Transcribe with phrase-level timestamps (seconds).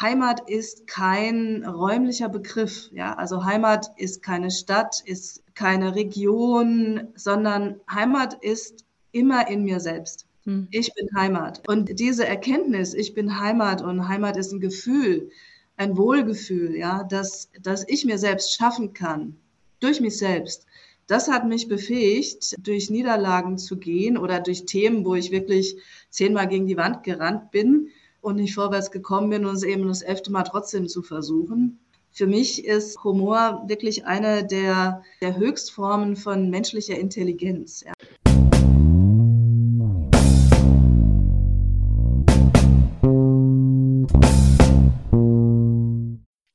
[0.00, 2.90] Heimat ist kein räumlicher Begriff.
[2.92, 9.78] Ja, also Heimat ist keine Stadt, ist keine Region, sondern Heimat ist immer in mir
[9.80, 10.26] selbst.
[10.44, 10.68] Hm.
[10.70, 11.68] Ich bin Heimat.
[11.68, 15.30] Und diese Erkenntnis, ich bin Heimat und Heimat ist ein Gefühl,
[15.76, 19.36] ein Wohlgefühl, ja, dass, dass ich mir selbst schaffen kann,
[19.80, 20.66] durch mich selbst.
[21.06, 25.76] Das hat mich befähigt, durch Niederlagen zu gehen oder durch Themen, wo ich wirklich
[26.08, 30.02] zehnmal gegen die Wand gerannt bin und nicht vorwärts gekommen bin und es eben das
[30.02, 31.80] elfte Mal trotzdem zu versuchen.
[32.12, 37.84] Für mich ist Humor wirklich eine der, der Höchstformen von menschlicher Intelligenz.
[37.84, 37.92] Ja.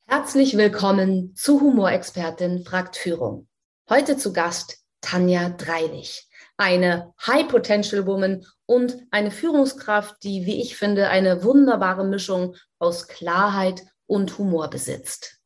[0.07, 3.47] Herzlich willkommen zu Humorexpertin fragt Führung.
[3.89, 6.27] Heute zu Gast Tanja Dreilich,
[6.58, 13.08] eine High Potential Woman und eine Führungskraft, die, wie ich finde, eine wunderbare Mischung aus
[13.08, 15.39] Klarheit und Humor besitzt.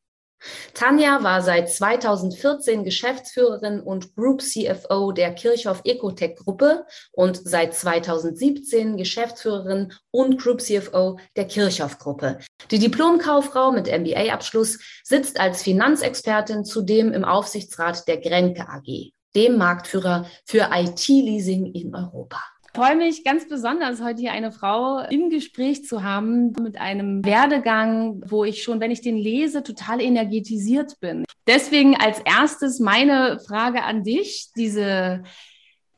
[0.74, 8.96] Tanja war seit 2014 Geschäftsführerin und Group CFO der Kirchhoff Ecotech Gruppe und seit 2017
[8.96, 12.40] Geschäftsführerin und Group CFO der Kirchhoff Gruppe.
[12.72, 20.26] Die Diplomkauffrau mit MBA-Abschluss sitzt als Finanzexpertin zudem im Aufsichtsrat der Grenke AG, dem Marktführer
[20.46, 22.42] für IT-Leasing in Europa.
[22.72, 27.26] Ich freue mich ganz besonders, heute hier eine Frau im Gespräch zu haben mit einem
[27.26, 31.26] Werdegang, wo ich schon, wenn ich den lese, total energetisiert bin.
[31.48, 35.24] Deswegen als erstes meine Frage an dich, diese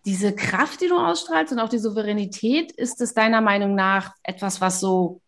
[0.03, 4.59] diese Kraft, die du ausstrahlst und auch die Souveränität, ist es deiner Meinung nach etwas,
[4.59, 5.22] was so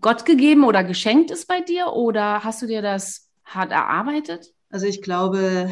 [0.00, 4.52] Gott gegeben oder geschenkt ist bei dir oder hast du dir das hart erarbeitet?
[4.70, 5.70] Also ich glaube,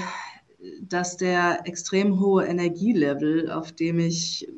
[0.81, 4.49] dass der extrem hohe Energielevel, auf dem ich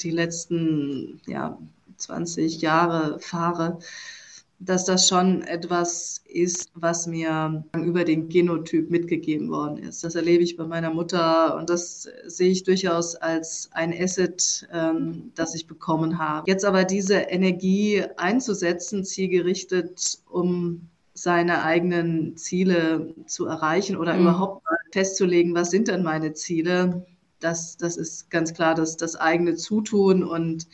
[0.00, 1.58] die letzten ja,
[1.96, 3.78] 20 Jahre fahre,
[4.58, 10.04] dass das schon etwas ist, was mir über den Genotyp mitgegeben worden ist.
[10.04, 15.32] Das erlebe ich bei meiner Mutter und das sehe ich durchaus als ein Asset, ähm,
[15.34, 16.50] das ich bekommen habe.
[16.50, 24.22] Jetzt aber diese Energie einzusetzen, zielgerichtet, um seine eigenen Ziele zu erreichen oder mhm.
[24.22, 27.04] überhaupt mal festzulegen, was sind denn meine Ziele,
[27.40, 30.68] das, das ist ganz klar das, das eigene Zutun und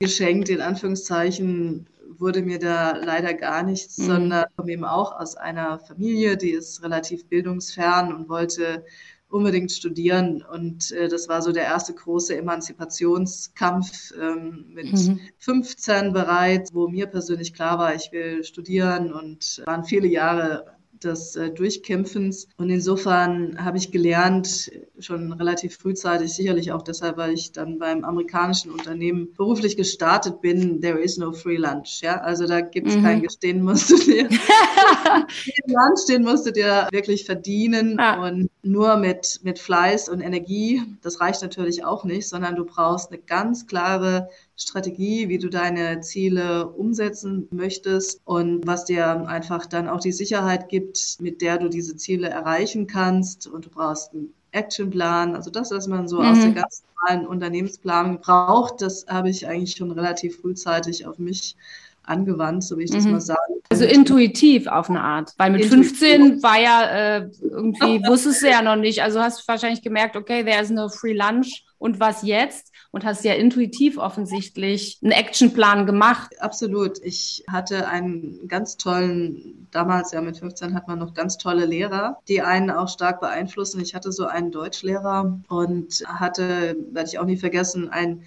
[0.00, 1.86] geschenkt in Anführungszeichen
[2.16, 4.04] wurde mir da leider gar nichts, mhm.
[4.04, 8.84] sondern komme eben auch aus einer Familie, die ist relativ bildungsfern und wollte
[9.28, 10.42] unbedingt studieren.
[10.42, 15.20] Und äh, das war so der erste große Emanzipationskampf ähm, mit mhm.
[15.38, 21.36] 15 bereits, wo mir persönlich klar war, ich will studieren und waren viele Jahre des
[21.36, 22.48] äh, Durchkämpfens.
[22.56, 28.04] Und insofern habe ich gelernt, schon relativ frühzeitig, sicherlich auch deshalb, weil ich dann beim
[28.04, 32.00] amerikanischen Unternehmen beruflich gestartet bin, there is no free lunch.
[32.02, 33.02] Ja, also da gibt es mhm.
[33.02, 34.28] kein Gestehen, musst du dir
[35.66, 38.26] Lunch, den musst du dir wirklich verdienen ah.
[38.26, 43.10] und nur mit, mit Fleiß und Energie, das reicht natürlich auch nicht, sondern du brauchst
[43.10, 44.28] eine ganz klare
[44.60, 50.68] Strategie, wie du deine Ziele umsetzen möchtest und was dir einfach dann auch die Sicherheit
[50.68, 53.46] gibt, mit der du diese Ziele erreichen kannst.
[53.46, 56.26] Und du brauchst einen Actionplan, also das, was man so mhm.
[56.26, 61.54] aus der ganz normalen Unternehmensplanung braucht, das habe ich eigentlich schon relativ frühzeitig auf mich
[62.02, 63.12] angewandt, so wie ich das mhm.
[63.12, 65.34] mal sagen Also intuitiv auf eine Art.
[65.36, 65.98] Weil mit intuitiv.
[65.98, 69.02] 15 war ja äh, irgendwie, wusstest du ja noch nicht.
[69.02, 71.64] Also hast du wahrscheinlich gemerkt, okay, there is no free lunch.
[71.78, 72.72] Und was jetzt?
[72.90, 76.40] Und hast ja intuitiv offensichtlich einen Actionplan gemacht.
[76.40, 76.98] Absolut.
[77.04, 82.18] Ich hatte einen ganz tollen, damals ja mit 15 hat man noch ganz tolle Lehrer,
[82.28, 83.80] die einen auch stark beeinflussen.
[83.80, 88.24] Ich hatte so einen Deutschlehrer und hatte, werde ich auch nie vergessen, ein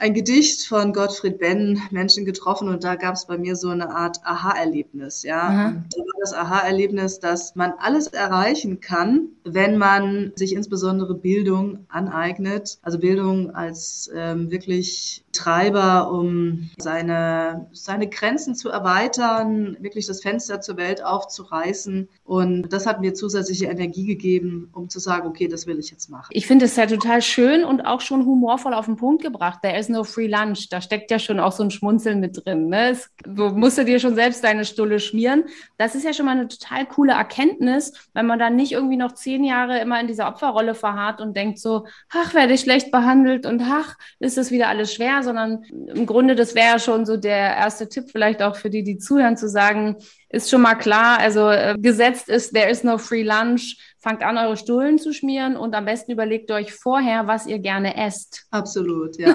[0.00, 3.90] ein Gedicht von Gottfried Benn, Menschen getroffen, und da gab es bei mir so eine
[3.90, 5.22] Art Aha-Erlebnis.
[5.22, 5.84] Ja, mhm.
[5.90, 12.78] da war das Aha-Erlebnis, dass man alles erreichen kann, wenn man sich insbesondere Bildung aneignet,
[12.82, 20.60] also Bildung als ähm, wirklich Treiber, um seine, seine Grenzen zu erweitern, wirklich das Fenster
[20.60, 22.08] zur Welt aufzureißen.
[22.24, 26.10] Und das hat mir zusätzliche Energie gegeben, um zu sagen, okay, das will ich jetzt
[26.10, 26.30] machen.
[26.30, 29.60] Ich finde es ja total schön und auch schon humorvoll auf den Punkt gebracht.
[29.62, 30.68] There is no free lunch.
[30.68, 32.68] Da steckt ja schon auch so ein Schmunzeln mit drin.
[32.68, 32.90] Ne?
[32.90, 35.44] Es, du musst dir schon selbst deine Stulle schmieren.
[35.78, 39.12] Das ist ja schon mal eine total coole Erkenntnis, wenn man dann nicht irgendwie noch
[39.12, 43.46] zehn Jahre immer in dieser Opferrolle verharrt und denkt so, ach, werde ich schlecht behandelt
[43.46, 47.56] und ach, ist das wieder alles schwer sondern im Grunde, das wäre schon so der
[47.56, 49.96] erste Tipp vielleicht auch für die, die zuhören, zu sagen,
[50.28, 54.38] ist schon mal klar, also äh, gesetzt ist, there is no free lunch, fangt an,
[54.38, 58.46] eure Stullen zu schmieren und am besten überlegt euch vorher, was ihr gerne esst.
[58.50, 59.34] Absolut, ja.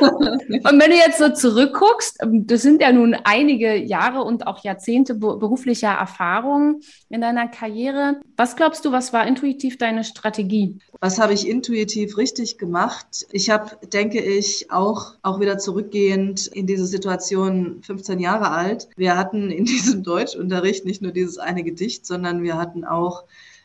[0.00, 5.14] und wenn du jetzt so zurückguckst, das sind ja nun einige Jahre und auch Jahrzehnte
[5.14, 6.80] beruflicher Erfahrung
[7.10, 8.20] in deiner Karriere.
[8.36, 10.78] Was glaubst du, was war intuitiv deine Strategie?
[11.00, 13.26] Was habe ich intuitiv richtig gemacht?
[13.30, 18.88] Ich habe, denke ich, auch, auch wieder zurückgehend in diese Situation 15 Jahre alt.
[18.96, 23.24] Wir hatten in diesem Deutschunterricht nicht nur dieses eine Gedicht, sondern wir hatten auch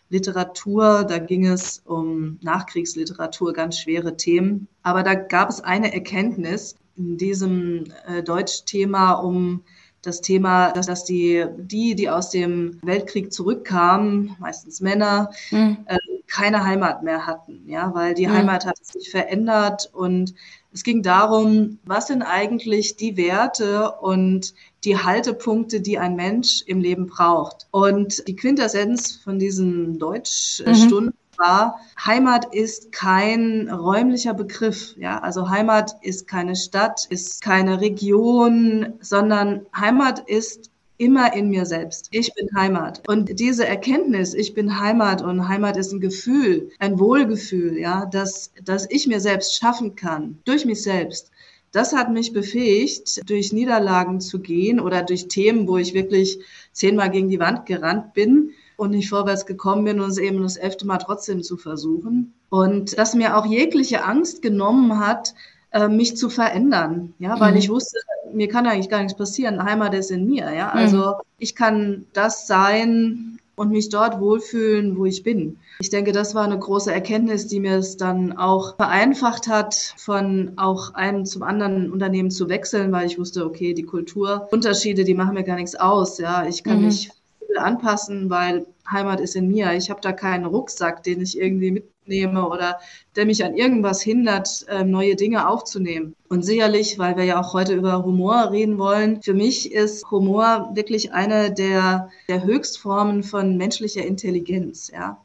[0.09, 4.67] Literatur, da ging es um Nachkriegsliteratur, ganz schwere Themen.
[4.83, 9.63] Aber da gab es eine Erkenntnis in diesem äh, Deutschthema um
[10.05, 15.77] das Thema, dass, dass die, die, die aus dem Weltkrieg zurückkamen, meistens Männer, mhm.
[15.87, 15.97] äh,
[16.27, 18.33] keine Heimat mehr hatten, ja, weil die mhm.
[18.33, 20.33] Heimat hat sich verändert und
[20.71, 24.53] es ging darum, was sind eigentlich die Werte und
[24.85, 27.67] die Haltepunkte, die ein Mensch im Leben braucht.
[27.71, 31.37] Und die Quintessenz von diesen Deutschstunden mhm.
[31.37, 34.95] war, Heimat ist kein räumlicher Begriff.
[34.97, 41.65] Ja, also Heimat ist keine Stadt, ist keine Region, sondern Heimat ist immer in mir
[41.65, 42.07] selbst.
[42.11, 43.03] Ich bin Heimat.
[43.07, 48.51] Und diese Erkenntnis, ich bin Heimat und Heimat ist ein Gefühl, ein Wohlgefühl, ja, dass,
[48.63, 51.31] dass ich mir selbst schaffen kann, durch mich selbst.
[51.75, 56.39] Das hat mich befähigt, durch Niederlagen zu gehen oder durch Themen, wo ich wirklich
[56.71, 60.55] zehnmal gegen die Wand gerannt bin und nicht vorwärts gekommen bin und es eben das
[60.55, 62.33] elfte Mal trotzdem zu versuchen.
[62.49, 65.33] Und dass mir auch jegliche Angst genommen hat,
[65.71, 67.57] äh, mich zu verändern, ja, weil mhm.
[67.57, 67.97] ich wusste,
[68.31, 69.61] mir kann eigentlich gar nichts passieren.
[69.61, 70.67] Heimat ist in mir, ja.
[70.67, 70.79] Mhm.
[70.79, 75.57] Also ich kann das sein und mich dort wohlfühlen, wo ich bin.
[75.79, 80.53] Ich denke, das war eine große Erkenntnis, die mir es dann auch vereinfacht hat, von
[80.57, 85.33] auch einem zum anderen Unternehmen zu wechseln, weil ich wusste, okay, die Kulturunterschiede, die machen
[85.35, 86.17] mir gar nichts aus.
[86.17, 86.85] Ja, ich kann mhm.
[86.85, 87.11] mich
[87.57, 89.73] anpassen, weil Heimat ist in mir.
[89.73, 92.79] Ich habe da keinen Rucksack, den ich irgendwie mitnehme oder
[93.15, 96.15] der mich an irgendwas hindert, ähm, neue Dinge aufzunehmen.
[96.29, 100.71] Und sicherlich, weil wir ja auch heute über Humor reden wollen, für mich ist Humor
[100.73, 104.91] wirklich eine der, der Höchstformen von menschlicher Intelligenz.
[104.93, 105.24] Ja.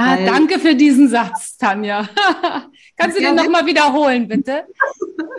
[0.00, 2.08] Ah, danke für diesen Satz, Tanja.
[2.96, 4.64] Kannst du den nochmal wiederholen, bitte?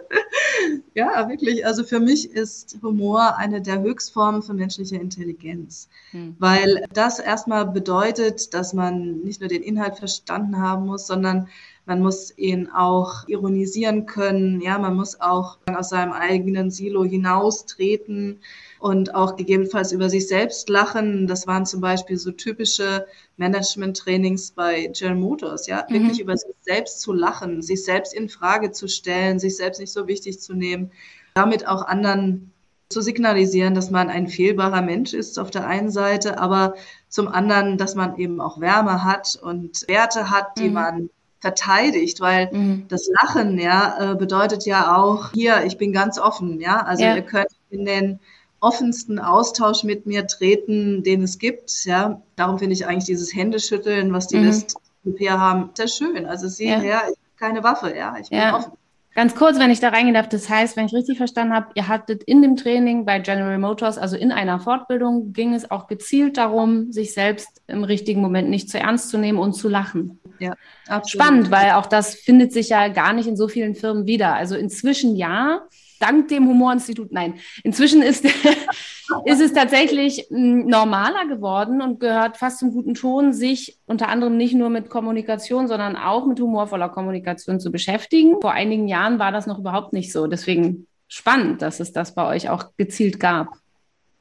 [0.96, 1.66] ja, wirklich.
[1.66, 6.36] Also für mich ist Humor eine der Höchstformen von menschlicher Intelligenz, hm.
[6.40, 11.48] weil das erstmal bedeutet, dass man nicht nur den Inhalt verstanden haben muss, sondern
[11.90, 14.62] man muss ihn auch ironisieren können.
[14.62, 18.42] Ja, man muss auch aus seinem eigenen Silo hinaustreten
[18.78, 21.26] und auch gegebenenfalls über sich selbst lachen.
[21.26, 23.08] Das waren zum Beispiel so typische
[23.38, 25.94] Management-Trainings bei General Motors, ja, mhm.
[25.96, 29.92] wirklich über sich selbst zu lachen, sich selbst in Frage zu stellen, sich selbst nicht
[29.92, 30.92] so wichtig zu nehmen,
[31.34, 32.52] damit auch anderen
[32.90, 36.76] zu signalisieren, dass man ein fehlbarer Mensch ist auf der einen Seite, aber
[37.08, 40.74] zum anderen, dass man eben auch Wärme hat und Werte hat, die mhm.
[40.74, 41.10] man
[41.40, 42.86] verteidigt, weil mhm.
[42.90, 47.16] das Lachen ja äh, bedeutet ja auch hier, ich bin ganz offen, ja, also ja.
[47.16, 48.20] ihr könnt in den
[48.60, 51.86] offensten Austausch mit mir treten, den es gibt.
[51.86, 54.48] Ja, darum finde ich eigentlich dieses Händeschütteln, was die mhm.
[54.48, 56.26] West-Europäer haben, sehr schön.
[56.26, 56.80] Also sieh ja.
[56.80, 58.58] her, ich habe keine Waffe, ja, ich bin ja.
[58.58, 58.74] offen.
[59.16, 61.88] Ganz kurz, wenn ich da reingehen darf, das heißt, wenn ich richtig verstanden habe, ihr
[61.88, 66.38] hattet in dem Training bei General Motors, also in einer Fortbildung, ging es auch gezielt
[66.38, 70.20] darum, sich selbst im richtigen Moment nicht zu ernst zu nehmen und zu lachen.
[70.40, 70.56] Ja,
[70.88, 71.10] absolut.
[71.10, 74.34] Spannend, weil auch das findet sich ja gar nicht in so vielen Firmen wieder.
[74.36, 75.62] Also inzwischen ja,
[76.00, 78.26] dank dem Humorinstitut, nein, inzwischen ist,
[79.26, 84.38] ist es tatsächlich hm, normaler geworden und gehört fast zum guten Ton, sich unter anderem
[84.38, 88.40] nicht nur mit Kommunikation, sondern auch mit humorvoller Kommunikation zu beschäftigen.
[88.42, 90.28] Vor einigen Jahren war das noch überhaupt nicht so.
[90.28, 93.59] Deswegen spannend, dass es das bei euch auch gezielt gab.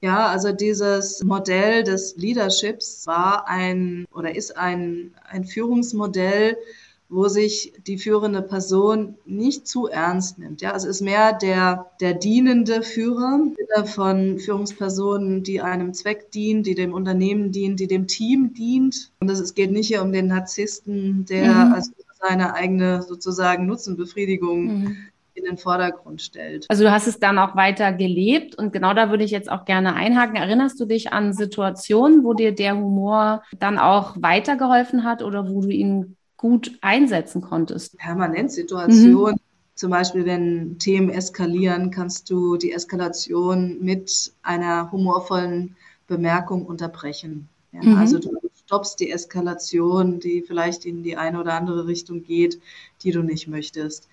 [0.01, 6.57] Ja, also dieses Modell des Leaderships war ein oder ist ein, ein Führungsmodell,
[7.09, 10.61] wo sich die führende Person nicht zu ernst nimmt.
[10.61, 13.41] Ja, es ist mehr der, der dienende Führer
[13.87, 19.11] von Führungspersonen, die einem Zweck dient, die dem Unternehmen dient, die dem Team dient.
[19.21, 21.73] Und es geht nicht hier um den Narzissten, der mhm.
[21.73, 21.91] also
[22.21, 24.97] seine eigene sozusagen Nutzenbefriedigung mhm
[25.39, 26.67] in den Vordergrund stellt.
[26.69, 29.65] Also du hast es dann auch weiter gelebt und genau da würde ich jetzt auch
[29.65, 30.37] gerne einhaken.
[30.37, 35.61] Erinnerst du dich an Situationen, wo dir der Humor dann auch weitergeholfen hat oder wo
[35.61, 37.97] du ihn gut einsetzen konntest?
[37.99, 39.35] Permanent Situationen.
[39.35, 39.41] Mhm.
[39.75, 45.77] Zum Beispiel, wenn Themen eskalieren, kannst du die Eskalation mit einer humorvollen
[46.09, 47.49] Bemerkung unterbrechen.
[47.71, 47.97] Ja, mhm.
[47.97, 52.61] Also du stoppst die Eskalation, die vielleicht in die eine oder andere Richtung geht,
[53.03, 54.09] die du nicht möchtest.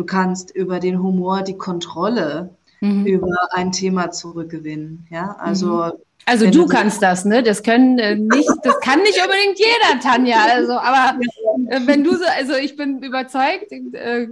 [0.00, 3.04] Du kannst über den Humor die Kontrolle mhm.
[3.04, 5.06] über ein Thema zurückgewinnen.
[5.10, 5.92] Ja, also mhm.
[6.24, 7.42] Also du kannst das, ne?
[7.42, 10.38] Das können äh, nicht, das kann nicht unbedingt jeder, Tanja.
[10.54, 11.20] Also, aber
[11.68, 14.28] äh, wenn du so, also ich bin überzeugt, äh,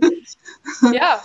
[0.94, 1.20] ja.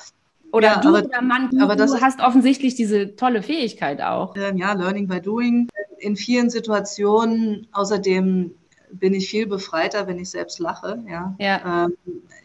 [0.52, 4.36] Oder ja, du aber, oder Mann, du, aber du hast offensichtlich diese tolle Fähigkeit auch.
[4.36, 5.70] Ähm, ja, Learning by Doing.
[6.00, 8.52] In vielen Situationen, außerdem
[8.92, 11.02] bin ich viel befreiter, wenn ich selbst lache.
[11.08, 11.34] Ja.
[11.40, 11.86] ja.
[11.86, 11.94] Ähm,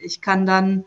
[0.00, 0.84] ich kann dann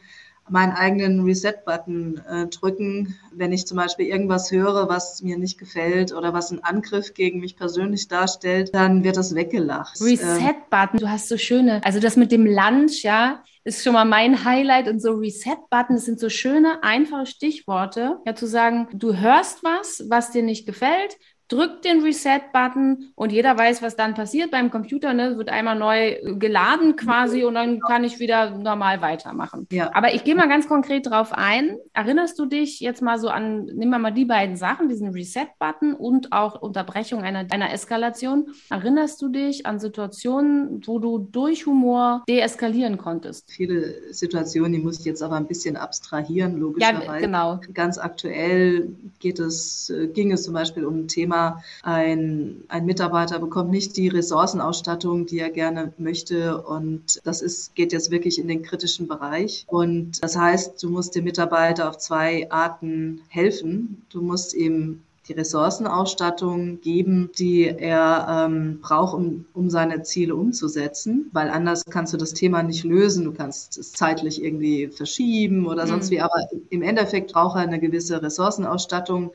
[0.52, 6.14] meinen eigenen Reset-Button äh, drücken, wenn ich zum Beispiel irgendwas höre, was mir nicht gefällt
[6.14, 10.00] oder was einen Angriff gegen mich persönlich darstellt, dann wird das weggelacht.
[10.02, 14.44] Reset-Button, du hast so schöne, also das mit dem Lunch, ja, ist schon mal mein
[14.44, 19.64] Highlight und so Reset-Button, das sind so schöne, einfache Stichworte, ja, zu sagen, du hörst
[19.64, 21.18] was, was dir nicht gefällt,
[21.52, 25.14] drückt den Reset-Button und jeder weiß, was dann passiert beim Computer.
[25.14, 25.38] Ne?
[25.38, 29.68] Wird einmal neu geladen quasi und dann kann ich wieder normal weitermachen.
[29.72, 29.92] Ja.
[29.94, 31.78] Aber ich gehe mal ganz konkret drauf ein.
[31.94, 36.32] Erinnerst du dich jetzt mal so an, nimm mal die beiden Sachen, diesen Reset-Button und
[36.32, 38.54] auch Unterbrechung einer, einer Eskalation.
[38.70, 43.52] Erinnerst du dich an Situationen, wo du durch Humor deeskalieren konntest?
[43.52, 47.06] Viele Situationen, die muss ich jetzt aber ein bisschen abstrahieren, logischerweise.
[47.06, 47.60] Ja, genau.
[47.74, 51.41] Ganz aktuell geht es, ging es zum Beispiel um ein Thema,
[51.84, 56.62] ein, ein Mitarbeiter bekommt nicht die Ressourcenausstattung, die er gerne möchte.
[56.62, 59.66] Und das ist, geht jetzt wirklich in den kritischen Bereich.
[59.68, 64.06] Und das heißt, du musst dem Mitarbeiter auf zwei Arten helfen.
[64.10, 71.30] Du musst ihm die Ressourcenausstattung geben, die er ähm, braucht, um, um seine Ziele umzusetzen,
[71.32, 73.26] weil anders kannst du das Thema nicht lösen.
[73.26, 76.16] Du kannst es zeitlich irgendwie verschieben oder sonst mhm.
[76.16, 79.32] wie, aber im Endeffekt braucht er eine gewisse Ressourcenausstattung,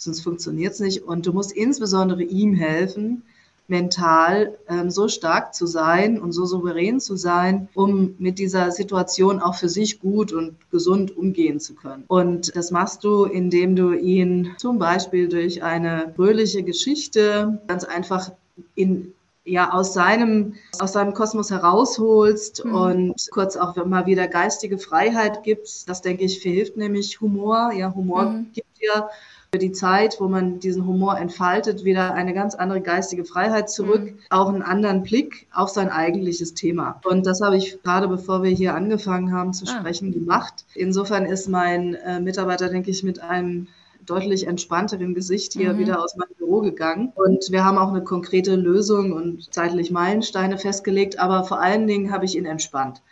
[0.00, 1.02] sonst funktioniert es nicht.
[1.02, 3.22] Und du musst insbesondere ihm helfen,
[3.68, 9.40] mental ähm, so stark zu sein und so souverän zu sein, um mit dieser Situation
[9.40, 12.04] auch für sich gut und gesund umgehen zu können.
[12.08, 18.32] Und das machst du, indem du ihn zum Beispiel durch eine fröhliche Geschichte ganz einfach
[18.74, 19.12] in
[19.44, 22.74] ja aus seinem aus seinem Kosmos herausholst mhm.
[22.74, 25.88] und kurz auch mal wieder geistige Freiheit gibst.
[25.88, 27.72] Das denke ich verhilft nämlich Humor.
[27.72, 28.46] Ja, Humor mhm.
[28.52, 29.08] gibt dir
[29.52, 34.04] für die Zeit, wo man diesen Humor entfaltet, wieder eine ganz andere geistige Freiheit zurück,
[34.04, 34.18] mhm.
[34.30, 37.00] auch einen anderen Blick auf sein eigentliches Thema.
[37.04, 39.78] Und das habe ich gerade bevor wir hier angefangen haben zu ah.
[39.78, 40.64] sprechen gemacht.
[40.74, 43.66] Insofern ist mein äh, Mitarbeiter, denke ich, mit einem
[44.06, 45.78] deutlich entspannteren Gesicht hier mhm.
[45.78, 47.12] wieder aus meinem Büro gegangen.
[47.16, 52.12] Und wir haben auch eine konkrete Lösung und zeitlich Meilensteine festgelegt, aber vor allen Dingen
[52.12, 53.02] habe ich ihn entspannt.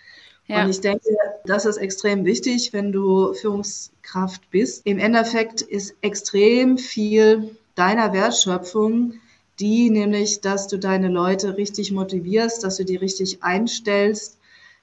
[0.48, 0.64] Ja.
[0.64, 1.08] Und ich denke,
[1.44, 4.84] das ist extrem wichtig, wenn du Führungskraft bist.
[4.84, 9.14] Im Endeffekt ist extrem viel deiner Wertschöpfung
[9.60, 14.38] die nämlich, dass du deine Leute richtig motivierst, dass du die richtig einstellst,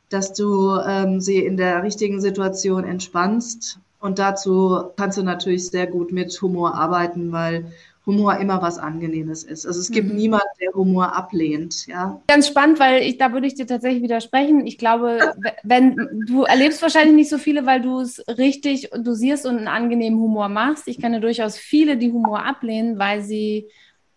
[0.10, 3.80] dass du ähm, sie in der richtigen Situation entspannst.
[4.00, 7.72] Und dazu kannst du natürlich sehr gut mit Humor arbeiten, weil
[8.06, 9.66] Humor immer was Angenehmes ist.
[9.66, 10.16] Also es gibt mhm.
[10.16, 11.88] niemanden, der Humor ablehnt.
[11.88, 12.22] Ja.
[12.28, 14.68] Ganz spannend, weil ich, da würde ich dir tatsächlich widersprechen.
[14.68, 15.96] Ich glaube, wenn
[16.28, 20.50] du erlebst wahrscheinlich nicht so viele, weil du es richtig dosierst und einen angenehmen Humor
[20.50, 20.88] machst.
[20.88, 23.70] Ich kenne durchaus viele, die Humor ablehnen, weil sie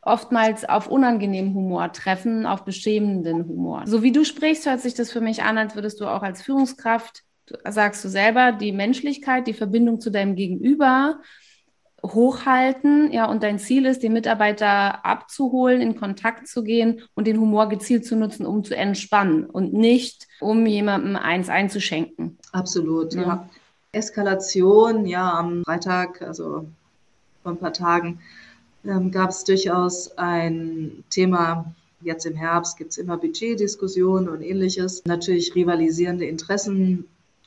[0.03, 3.83] oftmals auf unangenehmen Humor treffen, auf beschämenden Humor.
[3.87, 6.43] So wie du sprichst, hört sich das für mich an, als würdest du auch als
[6.43, 7.25] Führungskraft,
[7.69, 11.21] sagst du selber, die Menschlichkeit, die Verbindung zu deinem Gegenüber
[12.15, 17.41] hochhalten, ja, und dein Ziel ist, den Mitarbeiter abzuholen, in Kontakt zu gehen und den
[17.41, 22.39] Humor gezielt zu nutzen, um zu entspannen und nicht, um jemandem eins einzuschenken.
[22.53, 23.23] Absolut, ja.
[23.23, 23.49] ja.
[23.93, 26.67] Eskalation, ja, am Freitag, also
[27.43, 28.21] vor ein paar Tagen,
[28.85, 35.05] ähm, gab es durchaus ein Thema, jetzt im Herbst gibt es immer Budgetdiskussionen und ähnliches,
[35.05, 37.07] natürlich rivalisierende Interessen.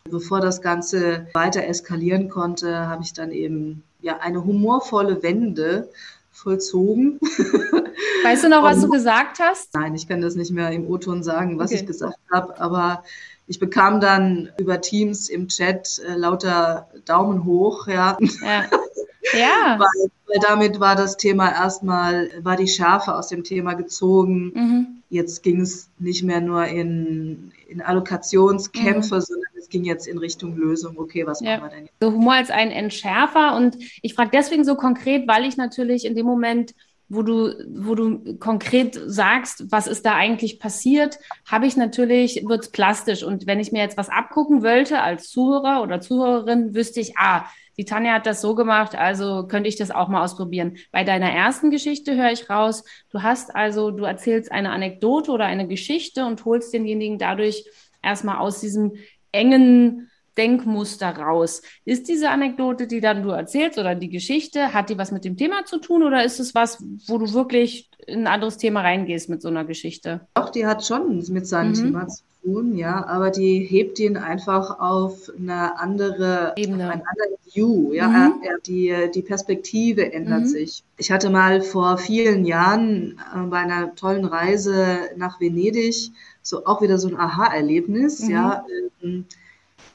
[0.10, 5.90] Bevor das Ganze weiter eskalieren konnte, habe ich dann eben ja eine humorvolle Wende
[6.32, 7.20] vollzogen.
[8.24, 9.74] Weißt du noch, was du gesagt hast?
[9.74, 11.82] Nein, ich kann das nicht mehr im O-Ton sagen, was okay.
[11.82, 13.04] ich gesagt habe, aber
[13.48, 18.18] ich bekam dann über Teams im Chat äh, lauter Daumen hoch, ja.
[18.42, 18.64] Ja.
[19.34, 19.78] ja.
[19.80, 24.52] weil, weil, damit war das Thema erstmal, war die Schärfe aus dem Thema gezogen.
[24.54, 24.88] Mhm.
[25.10, 29.22] Jetzt ging es nicht mehr nur in, in Allokationskämpfe, mhm.
[29.22, 30.98] sondern es ging jetzt in Richtung Lösung.
[30.98, 31.58] Okay, was ja.
[31.58, 31.96] machen wir denn jetzt?
[32.02, 33.56] So Humor als ein Entschärfer.
[33.56, 36.74] Und ich frage deswegen so konkret, weil ich natürlich in dem Moment
[37.12, 42.64] wo du, wo du konkret sagst, was ist da eigentlich passiert, habe ich natürlich, wird
[42.64, 43.24] es plastisch.
[43.24, 47.46] Und wenn ich mir jetzt was abgucken wollte als Zuhörer oder Zuhörerin, wüsste ich, ah,
[47.78, 50.78] die Tanja hat das so gemacht, also könnte ich das auch mal ausprobieren.
[50.92, 55.46] Bei deiner ersten Geschichte höre ich raus, du hast also, du erzählst eine Anekdote oder
[55.46, 57.66] eine Geschichte und holst denjenigen dadurch
[58.04, 58.94] erstmal aus diesem
[59.32, 61.62] engen Denkmuster raus.
[61.86, 65.38] Ist diese Anekdote, die dann du erzählst oder die Geschichte, hat die was mit dem
[65.38, 69.30] Thema zu tun oder ist es was, wo du wirklich in ein anderes Thema reingehst
[69.30, 70.22] mit so einer Geschichte?
[70.34, 71.76] Doch, die hat schon mit seinem mhm.
[71.76, 77.54] Thema zu tun, ja, aber die hebt ihn einfach auf eine andere Ebene, ein anderes
[77.54, 78.42] View, ja, mhm.
[78.66, 80.48] die, die Perspektive ändert mhm.
[80.48, 80.84] sich.
[80.98, 86.12] Ich hatte mal vor vielen Jahren äh, bei einer tollen Reise nach Venedig
[86.42, 88.66] so auch wieder so ein Aha-Erlebnis, ja.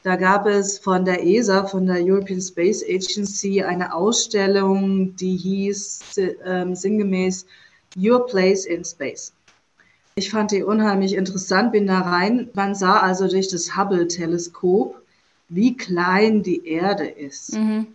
[0.06, 6.16] Da gab es von der ESA, von der European Space Agency, eine Ausstellung, die hieß
[6.16, 7.44] äh, sinngemäß
[7.98, 9.32] Your Place in Space.
[10.14, 12.50] Ich fand die unheimlich interessant, bin da rein.
[12.54, 14.94] Man sah also durch das Hubble-Teleskop,
[15.48, 17.54] wie klein die Erde ist.
[17.54, 17.88] Mhm.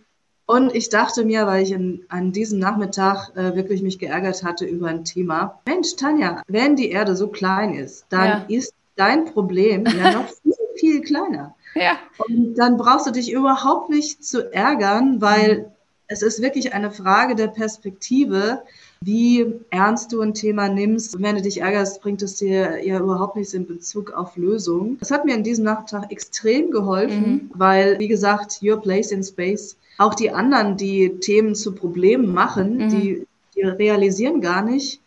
[0.44, 4.66] Und ich dachte mir, weil ich in, an diesem Nachmittag äh, wirklich mich geärgert hatte
[4.66, 8.58] über ein Thema, Mensch, Tanja, wenn die Erde so klein ist, dann ja.
[8.58, 11.54] ist dein Problem ja noch viel, viel kleiner.
[11.74, 11.98] Ja.
[12.18, 15.64] Und dann brauchst du dich überhaupt nicht zu ärgern, weil mhm.
[16.06, 18.62] es ist wirklich eine Frage der Perspektive,
[19.00, 21.16] wie ernst du ein Thema nimmst.
[21.16, 24.98] Und wenn du dich ärgerst, bringt es dir ja überhaupt nichts in Bezug auf Lösung.
[25.00, 27.50] Das hat mir in diesem Nachtrag extrem geholfen, mhm.
[27.54, 32.76] weil, wie gesagt, Your Place in Space, auch die anderen, die Themen zu Problemen machen,
[32.76, 32.88] mhm.
[32.90, 35.01] die, die realisieren gar nicht,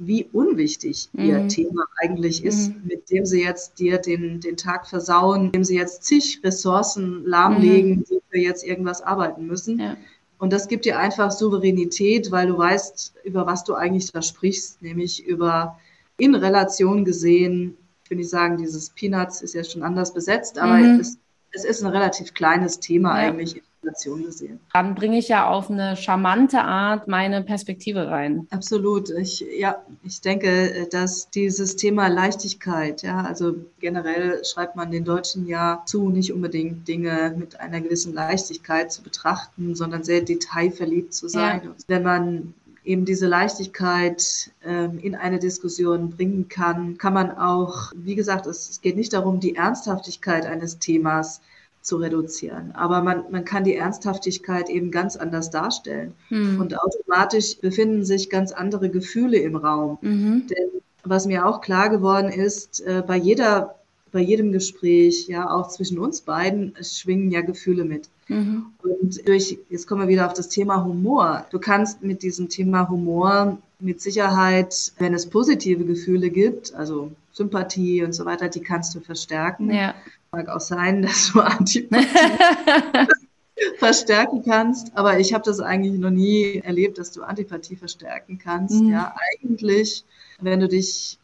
[0.00, 1.24] wie unwichtig mhm.
[1.24, 2.82] ihr Thema eigentlich ist, mhm.
[2.84, 7.24] mit dem sie jetzt dir den, den Tag versauen, mit dem sie jetzt zig Ressourcen
[7.26, 8.04] lahmlegen, mhm.
[8.04, 9.78] die für jetzt irgendwas arbeiten müssen.
[9.78, 9.96] Ja.
[10.38, 14.80] Und das gibt dir einfach Souveränität, weil du weißt, über was du eigentlich da sprichst,
[14.80, 15.78] nämlich über
[16.16, 20.78] in Relation gesehen, ich will nicht sagen, dieses Peanuts ist ja schon anders besetzt, aber
[20.78, 20.98] mhm.
[20.98, 21.18] es,
[21.52, 23.28] es, ist ein relativ kleines Thema ja.
[23.28, 24.60] eigentlich Situation gesehen.
[24.72, 28.46] Dann bringe ich ja auf eine charmante Art meine Perspektive rein.
[28.50, 29.10] Absolut.
[29.10, 35.46] Ich, ja, ich denke, dass dieses Thema Leichtigkeit, ja, also generell schreibt man den Deutschen
[35.46, 41.28] ja zu, nicht unbedingt Dinge mit einer gewissen Leichtigkeit zu betrachten, sondern sehr detailverliebt zu
[41.28, 41.62] sein.
[41.64, 41.70] Ja.
[41.88, 48.14] Wenn man eben diese Leichtigkeit ähm, in eine Diskussion bringen kann, kann man auch, wie
[48.14, 51.42] gesagt, es, es geht nicht darum, die Ernsthaftigkeit eines Themas
[51.82, 52.72] zu reduzieren.
[52.74, 56.14] Aber man, man kann die Ernsthaftigkeit eben ganz anders darstellen.
[56.28, 56.60] Mhm.
[56.60, 59.98] Und automatisch befinden sich ganz andere Gefühle im Raum.
[60.02, 60.46] Mhm.
[60.48, 63.76] Denn was mir auch klar geworden ist, äh, bei jeder,
[64.12, 68.08] bei jedem Gespräch, ja, auch zwischen uns beiden, es schwingen ja Gefühle mit.
[68.28, 68.66] Mhm.
[68.82, 71.46] Und durch, jetzt kommen wir wieder auf das Thema Humor.
[71.50, 78.04] Du kannst mit diesem Thema Humor mit Sicherheit, wenn es positive Gefühle gibt, also Sympathie
[78.04, 79.72] und so weiter, die kannst du verstärken.
[79.72, 79.94] Ja.
[80.32, 82.06] Mag auch sein, dass du Antipathie
[83.78, 88.80] verstärken kannst, aber ich habe das eigentlich noch nie erlebt, dass du Antipathie verstärken kannst.
[88.82, 88.90] Mhm.
[88.90, 90.04] Ja, eigentlich,
[90.40, 91.18] wenn du dich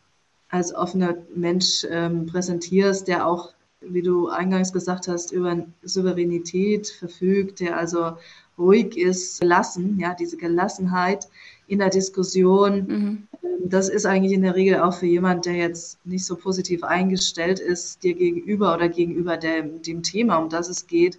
[0.48, 7.60] als offener Mensch ähm, präsentierst, der auch, wie du eingangs gesagt hast, über Souveränität verfügt,
[7.60, 8.16] der also
[8.58, 11.28] ruhig ist, gelassen, ja, diese Gelassenheit
[11.66, 13.28] in der Diskussion, mhm
[13.68, 17.60] das ist eigentlich in der Regel auch für jemand, der jetzt nicht so positiv eingestellt
[17.60, 21.18] ist, dir gegenüber oder gegenüber dem, dem Thema, um das es geht,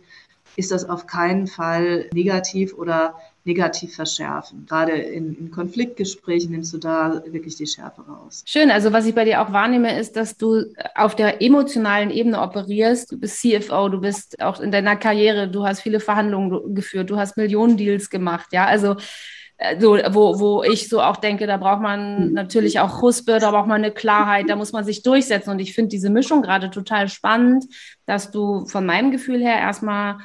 [0.56, 4.66] ist das auf keinen Fall negativ oder negativ verschärfen.
[4.68, 8.44] Gerade in, in, Konfliktgesprächen nimmst du da wirklich die Schärfe raus.
[8.46, 8.72] Schön.
[8.72, 13.12] Also was ich bei dir auch wahrnehme, ist, dass du auf der emotionalen Ebene operierst.
[13.12, 17.18] Du bist CFO, du bist auch in deiner Karriere, du hast viele Verhandlungen geführt, du
[17.18, 18.48] hast Millionen Deals gemacht.
[18.52, 18.98] Ja, also
[19.80, 22.34] so, wo, wo ich so auch denke, da braucht man mhm.
[22.34, 25.50] natürlich auch Huspe, da braucht man eine Klarheit, da muss man sich durchsetzen.
[25.50, 27.66] Und ich finde diese Mischung gerade total spannend,
[28.06, 30.18] dass du von meinem Gefühl her erstmal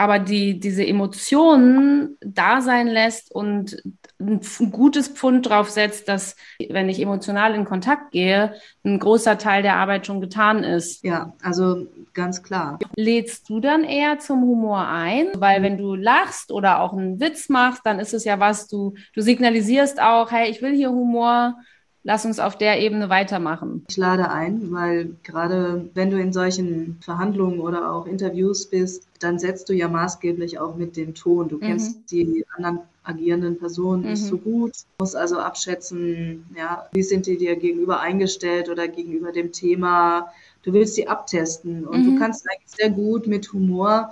[0.00, 3.82] aber die, diese Emotionen da sein lässt und
[4.18, 6.36] ein gutes Pfund drauf setzt, dass,
[6.70, 11.04] wenn ich emotional in Kontakt gehe, ein großer Teil der Arbeit schon getan ist.
[11.04, 12.78] Ja, also ganz klar.
[12.96, 15.32] Lädst du dann eher zum Humor ein?
[15.36, 18.94] Weil wenn du lachst oder auch einen Witz machst, dann ist es ja was, du,
[19.14, 21.56] du signalisierst auch, hey, ich will hier Humor,
[22.02, 23.84] lass uns auf der Ebene weitermachen.
[23.88, 29.38] Ich lade ein, weil gerade wenn du in solchen Verhandlungen oder auch Interviews bist, dann
[29.38, 31.48] setzt du ja maßgeblich auch mit dem Ton.
[31.48, 32.06] Du kennst mhm.
[32.10, 34.42] die anderen agierenden Person nicht so mhm.
[34.42, 34.72] gut.
[34.98, 40.32] Muss also abschätzen, ja, wie sind die dir gegenüber eingestellt oder gegenüber dem Thema.
[40.62, 42.14] Du willst sie abtesten und mhm.
[42.14, 44.10] du kannst eigentlich sehr gut mit Humor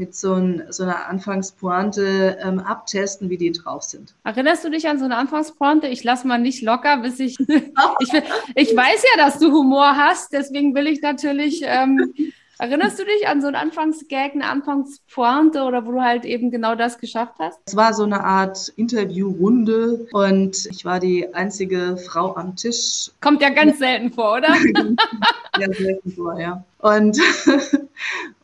[0.00, 4.14] mit so, ein, so einer Anfangspointe ähm, abtesten, wie die drauf sind.
[4.24, 5.86] Erinnerst du dich an so eine Anfangspointe?
[5.88, 7.38] Ich lasse mal nicht locker, bis ich.
[8.00, 8.12] ich,
[8.54, 11.60] ich weiß ja, dass du Humor hast, deswegen will ich natürlich.
[11.64, 12.14] Ähm,
[12.60, 16.74] erinnerst du dich an so einen Anfangsgag, eine Anfangspointe oder wo du halt eben genau
[16.74, 17.58] das geschafft hast?
[17.66, 23.10] Es war so eine Art Interviewrunde und ich war die einzige Frau am Tisch.
[23.20, 24.54] Kommt ja ganz selten vor, oder?
[25.56, 26.64] Sehr selten vor, ja.
[26.78, 27.18] Und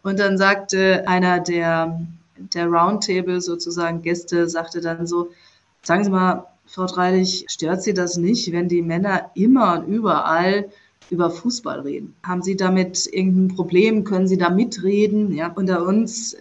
[0.07, 2.01] Und dann sagte einer der,
[2.37, 5.31] der Roundtable sozusagen Gäste, sagte dann so,
[5.83, 10.69] sagen Sie mal, Frau Dreilich, stört Sie das nicht, wenn die Männer immer und überall
[11.11, 12.15] über Fußball reden?
[12.23, 14.05] Haben Sie damit irgendein Problem?
[14.05, 15.33] Können Sie da mitreden?
[15.33, 16.37] Ja, unter uns,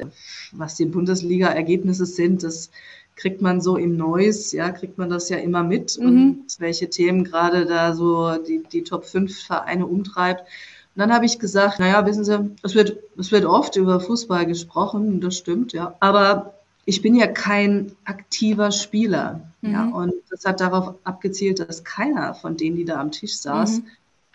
[0.52, 2.70] was die Bundesliga-Ergebnisse sind, das
[3.16, 6.08] kriegt man so im Neues, ja, kriegt man das ja immer mit mhm.
[6.08, 10.42] und welche Themen gerade da so die, die Top 5 Vereine umtreibt.
[10.42, 14.46] Und dann habe ich gesagt, naja, wissen Sie, es wird, es wird oft über Fußball
[14.46, 15.96] gesprochen, das stimmt, ja.
[16.00, 16.54] Aber
[16.86, 19.42] ich bin ja kein aktiver Spieler.
[19.62, 19.72] Mhm.
[19.72, 23.80] Ja, und das hat darauf abgezielt, dass keiner von denen, die da am Tisch saß,
[23.80, 23.86] mhm.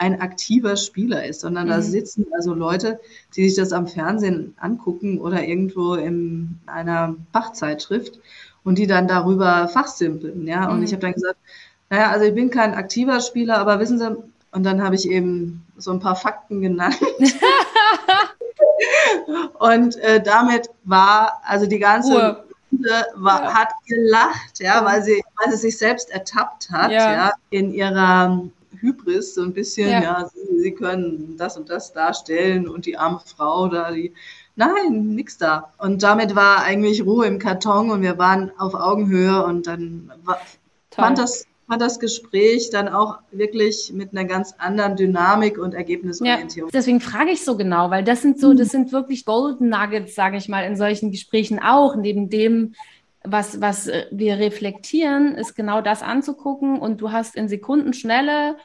[0.00, 1.72] Ein aktiver Spieler ist, sondern mhm.
[1.72, 2.98] da sitzen also Leute,
[3.36, 8.18] die sich das am Fernsehen angucken oder irgendwo in einer Fachzeitschrift
[8.64, 10.46] und die dann darüber fachsimpeln.
[10.46, 10.94] Ja, und ich mhm.
[10.94, 11.36] habe dann gesagt,
[11.90, 14.16] naja, also ich bin kein aktiver Spieler, aber wissen Sie,
[14.52, 16.98] und dann habe ich eben so ein paar Fakten genannt.
[19.58, 22.44] und äh, damit war, also die ganze Ruhe.
[22.72, 23.54] Runde war, ja.
[23.54, 28.44] hat gelacht, ja, weil sie, weil sie sich selbst ertappt hat, ja, ja in ihrer
[28.80, 32.96] Hybris so ein bisschen, ja, ja sie, sie, können das und das darstellen und die
[32.96, 34.12] arme Frau da, die,
[34.56, 35.72] nein, nix da.
[35.78, 40.40] Und damit war eigentlich Ruhe im Karton und wir waren auf Augenhöhe und dann war,
[40.90, 46.68] fand das hat das Gespräch dann auch wirklich mit einer ganz anderen Dynamik und Ergebnisorientierung.
[46.68, 50.16] Ja, deswegen frage ich so genau, weil das sind so, das sind wirklich Golden Nuggets,
[50.16, 52.74] sage ich mal, in solchen Gesprächen auch, neben dem,
[53.24, 58.56] was, was wir reflektieren, ist genau das anzugucken und du hast in Sekundenschnelle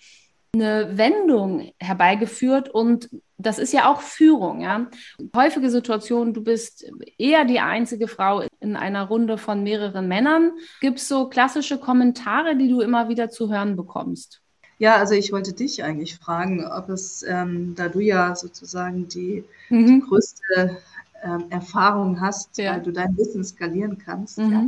[0.54, 4.88] eine Wendung herbeigeführt und das ist ja auch Führung, ja.
[5.36, 6.86] Häufige Situationen, du bist
[7.18, 10.54] eher die einzige Frau in einer Runde von mehreren Männern.
[10.80, 14.42] Gibt es so klassische Kommentare, die du immer wieder zu hören bekommst?
[14.78, 19.44] Ja, also ich wollte dich eigentlich fragen, ob es, ähm, da du ja sozusagen die,
[19.70, 19.86] mhm.
[19.86, 20.78] die größte
[21.24, 22.74] ähm, Erfahrung hast, ja.
[22.74, 24.52] weil du dein Wissen skalieren kannst, mhm.
[24.52, 24.66] ja,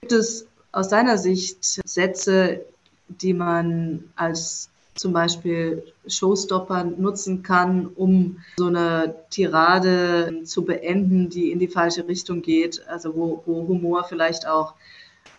[0.00, 2.64] gibt es aus deiner Sicht Sätze,
[3.08, 11.50] die man als zum Beispiel Showstopper nutzen kann, um so eine Tirade zu beenden, die
[11.50, 14.74] in die falsche Richtung geht, also wo, wo Humor vielleicht auch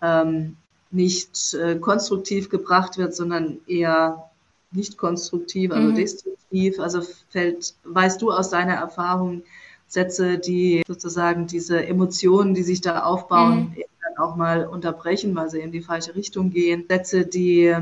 [0.02, 0.56] ähm,
[0.90, 4.30] nicht äh, konstruktiv gebracht wird, sondern eher
[4.72, 5.94] nicht konstruktiv, also mhm.
[5.94, 6.78] destruktiv.
[6.78, 9.42] Also fällt, weißt du aus deiner Erfahrung
[9.88, 13.82] Sätze, die sozusagen diese Emotionen, die sich da aufbauen, mhm.
[14.02, 16.84] dann auch mal unterbrechen, weil sie in die falsche Richtung gehen.
[16.88, 17.74] Sätze, die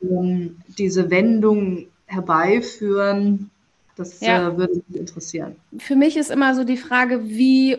[0.00, 3.50] um diese Wendung herbeiführen?
[3.96, 4.48] Das ja.
[4.48, 5.56] äh, würde mich interessieren.
[5.78, 7.78] Für mich ist immer so die Frage, wie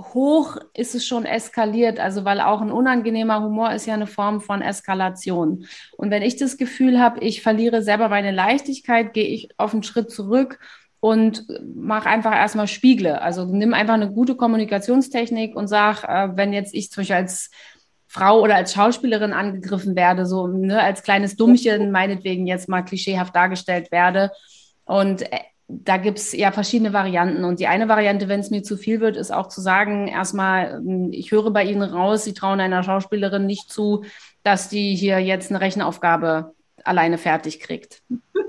[0.00, 2.00] hoch ist es schon eskaliert?
[2.00, 5.66] Also, weil auch ein unangenehmer Humor ist ja eine Form von Eskalation.
[5.96, 9.84] Und wenn ich das Gefühl habe, ich verliere selber meine Leichtigkeit, gehe ich auf einen
[9.84, 10.58] Schritt zurück
[11.04, 11.44] und
[11.76, 13.20] mach einfach erstmal Spiegle.
[13.20, 17.50] Also nimm einfach eine gute Kommunikationstechnik und sag, äh, wenn jetzt ich zum Beispiel als
[18.06, 23.36] Frau oder als Schauspielerin angegriffen werde, so ne, als kleines Dummchen meinetwegen jetzt mal klischeehaft
[23.36, 24.30] dargestellt werde.
[24.86, 27.44] Und äh, da gibt es ja verschiedene Varianten.
[27.44, 30.76] Und die eine Variante, wenn es mir zu viel wird, ist auch zu sagen, erstmal,
[30.76, 34.04] hm, ich höre bei Ihnen raus, Sie trauen einer Schauspielerin nicht zu,
[34.42, 36.53] dass die hier jetzt eine Rechenaufgabe
[36.84, 38.02] alleine fertig kriegt.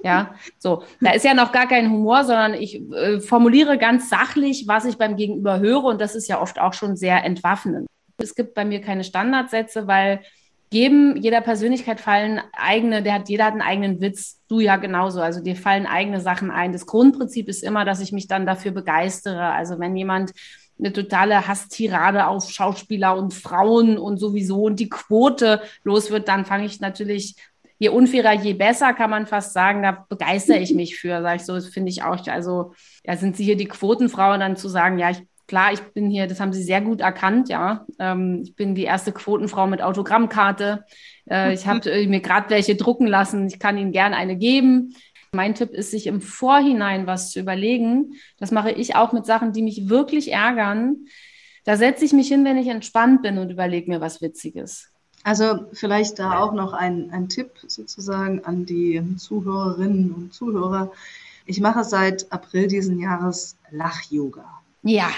[0.04, 0.84] Ja, so.
[1.02, 4.98] Da ist ja noch gar kein Humor, sondern ich äh, formuliere ganz sachlich, was ich
[4.98, 5.86] beim Gegenüber höre.
[5.86, 7.88] Und das ist ja oft auch schon sehr entwaffnend.
[8.18, 10.22] Es gibt bei mir keine Standardsätze, weil
[10.72, 15.22] jedem, jeder Persönlichkeit fallen eigene, der hat, jeder hat einen eigenen Witz, du ja genauso.
[15.22, 16.74] Also dir fallen eigene Sachen ein.
[16.74, 19.52] Das Grundprinzip ist immer, dass ich mich dann dafür begeistere.
[19.52, 20.34] Also wenn jemand
[20.78, 26.46] eine totale Hasstirade auf Schauspieler und Frauen und sowieso und die Quote los wird, dann
[26.46, 27.36] fange ich natürlich,
[27.78, 31.46] je unfairer, je besser, kann man fast sagen, da begeistere ich mich für, sage ich
[31.46, 34.98] so, das finde ich auch, also ja, sind sie hier die Quotenfrauen, dann zu sagen,
[34.98, 37.86] ja, ich klar, ich bin hier, das haben Sie sehr gut erkannt, ja.
[38.00, 40.86] Ähm, ich bin die erste Quotenfrau mit Autogrammkarte.
[41.30, 43.48] Äh, ich habe äh, mir gerade welche drucken lassen.
[43.48, 44.96] Ich kann Ihnen gerne eine geben.
[45.32, 48.14] Mein Tipp ist, sich im Vorhinein was zu überlegen.
[48.38, 51.06] Das mache ich auch mit Sachen, die mich wirklich ärgern.
[51.66, 54.95] Da setze ich mich hin, wenn ich entspannt bin und überlege mir was Witziges.
[55.26, 60.92] Also vielleicht da auch noch ein, ein Tipp sozusagen an die Zuhörerinnen und Zuhörer.
[61.48, 64.46] Ich mache seit April diesen Jahres Lach-Yoga.
[64.84, 65.10] Ja.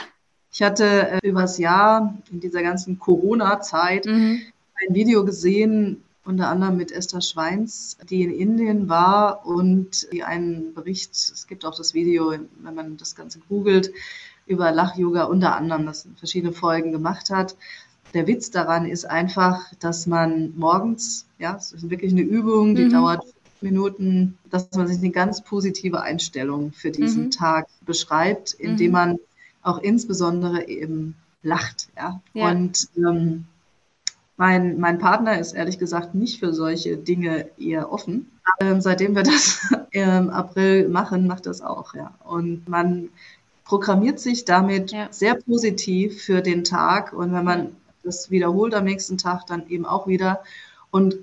[0.49, 4.39] Ich hatte äh, übers Jahr in dieser ganzen Corona-Zeit mhm.
[4.81, 10.73] ein Video gesehen, unter anderem mit Esther Schweins, die in Indien war und die einen
[10.73, 13.91] Bericht, es gibt auch das Video, wenn man das Ganze googelt,
[14.45, 17.57] über Lach-Yoga unter anderem, das in verschiedene Folgen gemacht hat
[18.13, 22.85] der Witz daran ist einfach, dass man morgens, ja, es ist wirklich eine Übung, die
[22.85, 22.91] mhm.
[22.91, 27.31] dauert fünf Minuten, dass man sich eine ganz positive Einstellung für diesen mhm.
[27.31, 28.93] Tag beschreibt, indem mhm.
[28.93, 29.19] man
[29.61, 32.21] auch insbesondere eben lacht, ja.
[32.33, 32.49] ja.
[32.49, 33.45] Und ähm,
[34.37, 38.31] mein, mein Partner ist ehrlich gesagt nicht für solche Dinge eher offen.
[38.59, 42.13] Ähm, seitdem wir das im April machen, macht das auch, ja.
[42.23, 43.09] Und man
[43.65, 45.07] programmiert sich damit ja.
[45.11, 47.13] sehr positiv für den Tag.
[47.13, 47.75] Und wenn man
[48.07, 50.43] das wiederholt am nächsten Tag dann eben auch wieder
[50.89, 51.17] und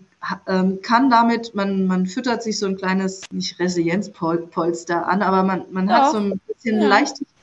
[0.46, 5.64] ähm, kann damit, man, man füttert sich so ein kleines, nicht Resilienzpolster an, aber man,
[5.70, 6.88] man hat so ein bisschen ja.
[6.88, 7.33] Leichtigkeit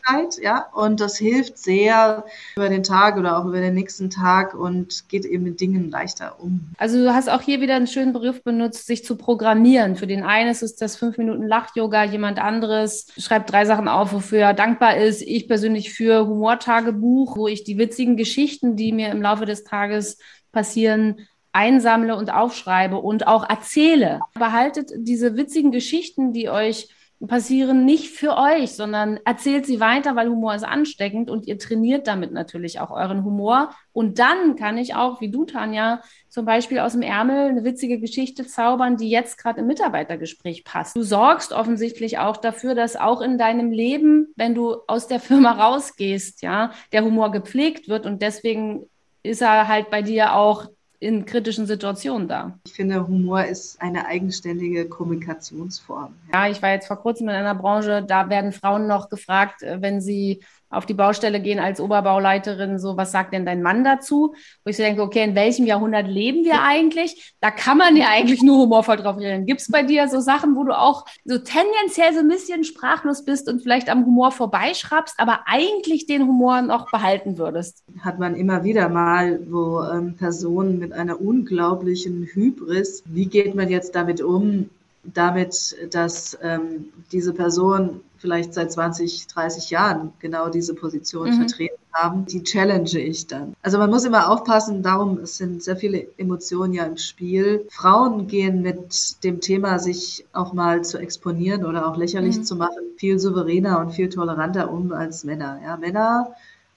[0.41, 5.07] ja, und das hilft sehr über den Tag oder auch über den nächsten Tag und
[5.09, 6.61] geht eben mit Dingen leichter um.
[6.77, 9.95] Also du hast auch hier wieder einen schönen Begriff benutzt, sich zu programmieren.
[9.95, 14.13] Für den einen ist es das fünf Minuten Lach-Yoga, jemand anderes schreibt drei Sachen auf,
[14.13, 15.21] wofür er dankbar ist.
[15.21, 20.17] Ich persönlich für Humortagebuch, wo ich die witzigen Geschichten, die mir im Laufe des Tages
[20.51, 24.21] passieren, einsammle und aufschreibe und auch erzähle.
[24.33, 26.89] Behaltet diese witzigen Geschichten, die euch
[27.27, 32.07] passieren nicht für euch, sondern erzählt sie weiter, weil Humor ist ansteckend und ihr trainiert
[32.07, 33.71] damit natürlich auch euren Humor.
[33.93, 37.99] Und dann kann ich auch, wie du, Tanja, zum Beispiel aus dem Ärmel eine witzige
[37.99, 40.95] Geschichte zaubern, die jetzt gerade im Mitarbeitergespräch passt.
[40.95, 45.51] Du sorgst offensichtlich auch dafür, dass auch in deinem Leben, wenn du aus der Firma
[45.51, 48.89] rausgehst, ja, der Humor gepflegt wird und deswegen
[49.23, 50.67] ist er halt bei dir auch
[51.01, 52.59] in kritischen Situationen da.
[52.63, 56.13] Ich finde, Humor ist eine eigenständige Kommunikationsform.
[56.31, 59.81] Ja, ich war jetzt vor kurzem in einer Branche, da werden Frauen noch gefragt, äh,
[59.81, 64.33] wenn sie auf die Baustelle gehen als Oberbauleiterin, so, was sagt denn dein Mann dazu?
[64.63, 67.35] Wo ich so denke, okay, in welchem Jahrhundert leben wir eigentlich?
[67.41, 69.45] Da kann man ja eigentlich nur humorvoll drauf reden.
[69.45, 73.25] Gibt es bei dir so Sachen, wo du auch so tendenziell so ein bisschen sprachlos
[73.25, 77.83] bist und vielleicht am Humor vorbeischraubst, aber eigentlich den Humor noch behalten würdest?
[77.99, 83.69] Hat man immer wieder mal, wo ähm, Personen mit einer unglaublichen Hybris, wie geht man
[83.69, 84.69] jetzt damit um,
[85.03, 91.37] damit, dass ähm, diese Person vielleicht seit 20, 30 Jahren genau diese Position mhm.
[91.37, 93.53] vertreten haben, die challenge ich dann.
[93.63, 97.65] Also man muss immer aufpassen, darum es sind sehr viele Emotionen ja im Spiel.
[97.69, 102.43] Frauen gehen mit dem Thema, sich auch mal zu exponieren oder auch lächerlich mhm.
[102.43, 105.59] zu machen, viel souveräner und viel toleranter um als Männer.
[105.63, 106.35] Ja, Männer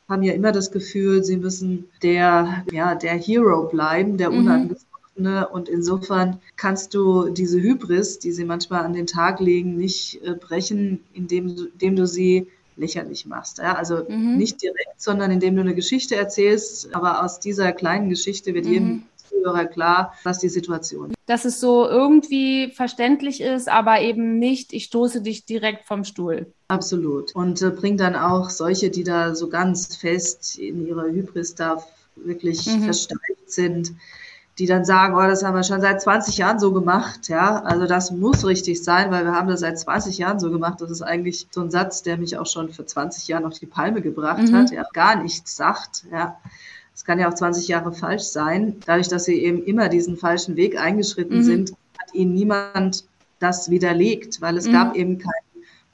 [0.08, 4.38] haben ja immer das Gefühl, sie müssen der, ja, der Hero bleiben, der mhm.
[4.38, 5.46] unangefochtene Ne?
[5.48, 10.34] Und insofern kannst du diese Hybris, die sie manchmal an den Tag legen, nicht äh,
[10.34, 13.58] brechen, indem, indem du sie lächerlich machst.
[13.58, 13.74] Ja?
[13.74, 14.36] Also mhm.
[14.36, 16.94] nicht direkt, sondern indem du eine Geschichte erzählst.
[16.94, 18.72] Aber aus dieser kleinen Geschichte wird mhm.
[18.72, 21.16] jedem Zuhörer klar, was die Situation ist.
[21.26, 26.52] Dass es so irgendwie verständlich ist, aber eben nicht, ich stoße dich direkt vom Stuhl.
[26.68, 27.34] Absolut.
[27.34, 31.82] Und äh, bringt dann auch solche, die da so ganz fest in ihrer Hybris da
[32.16, 32.82] wirklich mhm.
[32.82, 33.92] versteift sind,
[34.58, 37.62] die dann sagen, oh, das haben wir schon seit 20 Jahren so gemacht, ja.
[37.62, 40.80] Also das muss richtig sein, weil wir haben das seit 20 Jahren so gemacht.
[40.80, 43.66] Das ist eigentlich so ein Satz, der mich auch schon für 20 Jahre auf die
[43.66, 44.54] Palme gebracht mhm.
[44.54, 46.36] hat, der gar nichts sagt, ja.
[46.94, 48.76] Es kann ja auch 20 Jahre falsch sein.
[48.86, 51.42] Dadurch, dass sie eben immer diesen falschen Weg eingeschritten mhm.
[51.42, 53.04] sind, hat ihnen niemand
[53.40, 54.72] das widerlegt, weil es mhm.
[54.72, 55.32] gab eben kein,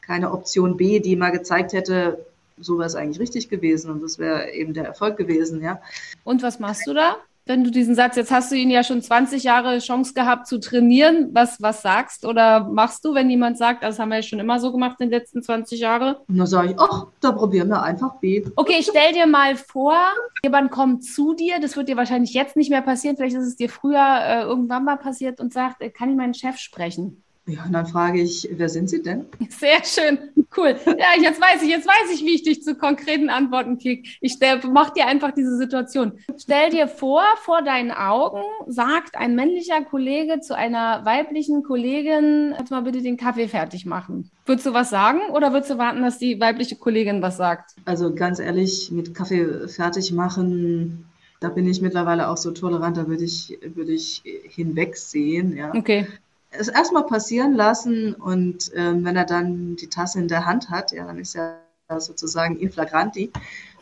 [0.03, 2.27] keine Option B, die mal gezeigt hätte,
[2.59, 5.81] so wäre es eigentlich richtig gewesen und das wäre eben der Erfolg gewesen, ja.
[6.25, 7.17] Und was machst du da?
[7.51, 10.61] Wenn du diesen Satz, jetzt hast du ihn ja schon 20 Jahre Chance gehabt zu
[10.61, 14.39] trainieren, was, was sagst oder machst du, wenn jemand sagt, das haben wir ja schon
[14.39, 16.15] immer so gemacht in den letzten 20 Jahren?
[16.29, 18.45] Und dann sage ich, ach, da probieren wir einfach B.
[18.55, 19.97] Okay, stell dir mal vor,
[20.45, 23.57] jemand kommt zu dir, das wird dir wahrscheinlich jetzt nicht mehr passieren, vielleicht ist es
[23.57, 27.25] dir früher äh, irgendwann mal passiert und sagt, äh, kann ich meinen Chef sprechen?
[27.51, 29.27] Ja, und dann frage ich, wer sind Sie denn?
[29.49, 30.19] Sehr schön,
[30.57, 30.77] cool.
[30.87, 34.09] Ja, jetzt weiß ich, jetzt weiß ich, wie ich dich zu konkreten Antworten kriege.
[34.21, 34.39] Ich
[34.73, 36.13] mach dir einfach diese Situation.
[36.39, 42.71] Stell dir vor, vor deinen Augen sagt ein männlicher Kollege zu einer weiblichen Kollegin, jetzt
[42.71, 44.31] mal bitte den Kaffee fertig machen.
[44.47, 47.73] Würdest du was sagen oder würdest du warten, dass die weibliche Kollegin was sagt?
[47.85, 51.05] Also ganz ehrlich, mit Kaffee fertig machen,
[51.41, 55.57] da bin ich mittlerweile auch so tolerant, da würde ich, würde ich hinwegsehen.
[55.57, 55.75] Ja.
[55.75, 56.07] Okay
[56.51, 60.93] es erstmal passieren lassen und ähm, wenn er dann die Tasse in der Hand hat,
[60.93, 61.61] ja, dann ist er
[61.99, 63.33] sozusagen in flagranti.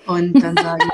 [0.06, 0.92] Und dann sage ich,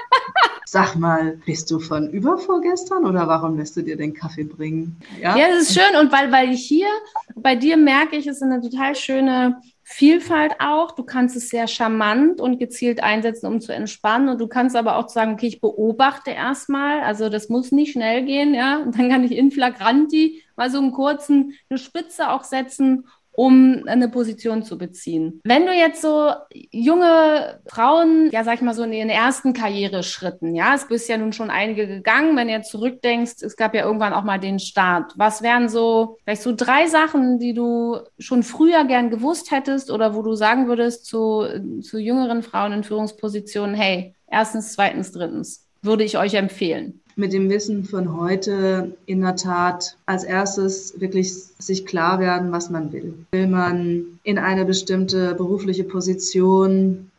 [0.66, 4.96] sag mal, bist du von übervorgestern oder warum lässt du dir den Kaffee bringen?
[5.20, 6.00] Ja, ja das ist schön.
[6.00, 6.88] Und weil, weil ich hier
[7.36, 10.92] bei dir merke ich, es ist eine total schöne Vielfalt auch.
[10.92, 14.30] Du kannst es sehr charmant und gezielt einsetzen, um zu entspannen.
[14.30, 17.00] Und du kannst aber auch sagen, okay, ich beobachte erstmal.
[17.02, 18.78] Also das muss nicht schnell gehen, ja.
[18.78, 23.82] Und dann kann ich in flagranti mal so einen kurzen, eine Spitze auch setzen um
[23.86, 25.40] eine Position zu beziehen.
[25.44, 26.30] Wenn du jetzt so
[26.70, 31.18] junge Frauen, ja, sag ich mal so in ihren ersten Karriereschritten, ja, es bist ja
[31.18, 35.12] nun schon einige gegangen, wenn ihr zurückdenkst, es gab ja irgendwann auch mal den Start.
[35.16, 40.14] Was wären so, vielleicht so drei Sachen, die du schon früher gern gewusst hättest oder
[40.14, 46.04] wo du sagen würdest zu, zu jüngeren Frauen in Führungspositionen, hey, erstens, zweitens, drittens, würde
[46.04, 47.00] ich euch empfehlen?
[47.16, 52.70] Mit dem Wissen von heute in der Tat als erstes wirklich sich klar werden, was
[52.70, 53.14] man will.
[53.32, 57.10] Will man in eine bestimmte berufliche Position?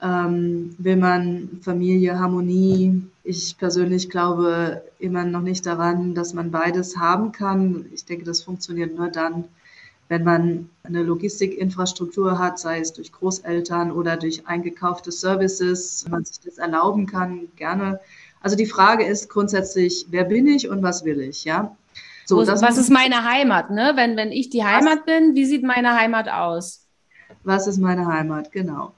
[0.00, 3.02] Ähm, will man Familie, Harmonie?
[3.24, 7.86] Ich persönlich glaube immer noch nicht daran, dass man beides haben kann.
[7.92, 9.44] Ich denke, das funktioniert nur dann,
[10.08, 16.24] wenn man eine Logistikinfrastruktur hat, sei es durch Großeltern oder durch eingekaufte Services, wenn man
[16.24, 18.00] sich das erlauben kann, gerne
[18.40, 21.76] also die Frage ist grundsätzlich, wer bin ich und was will ich, ja?
[22.24, 23.92] So, was ist meine Heimat, ne?
[23.94, 26.86] Wenn, wenn ich die Heimat bin, wie sieht meine Heimat aus?
[27.42, 28.92] Was ist meine Heimat, genau.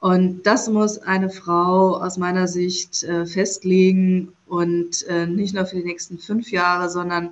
[0.00, 5.76] Und das muss eine Frau aus meiner Sicht äh, festlegen und äh, nicht nur für
[5.76, 7.30] die nächsten fünf Jahre, sondern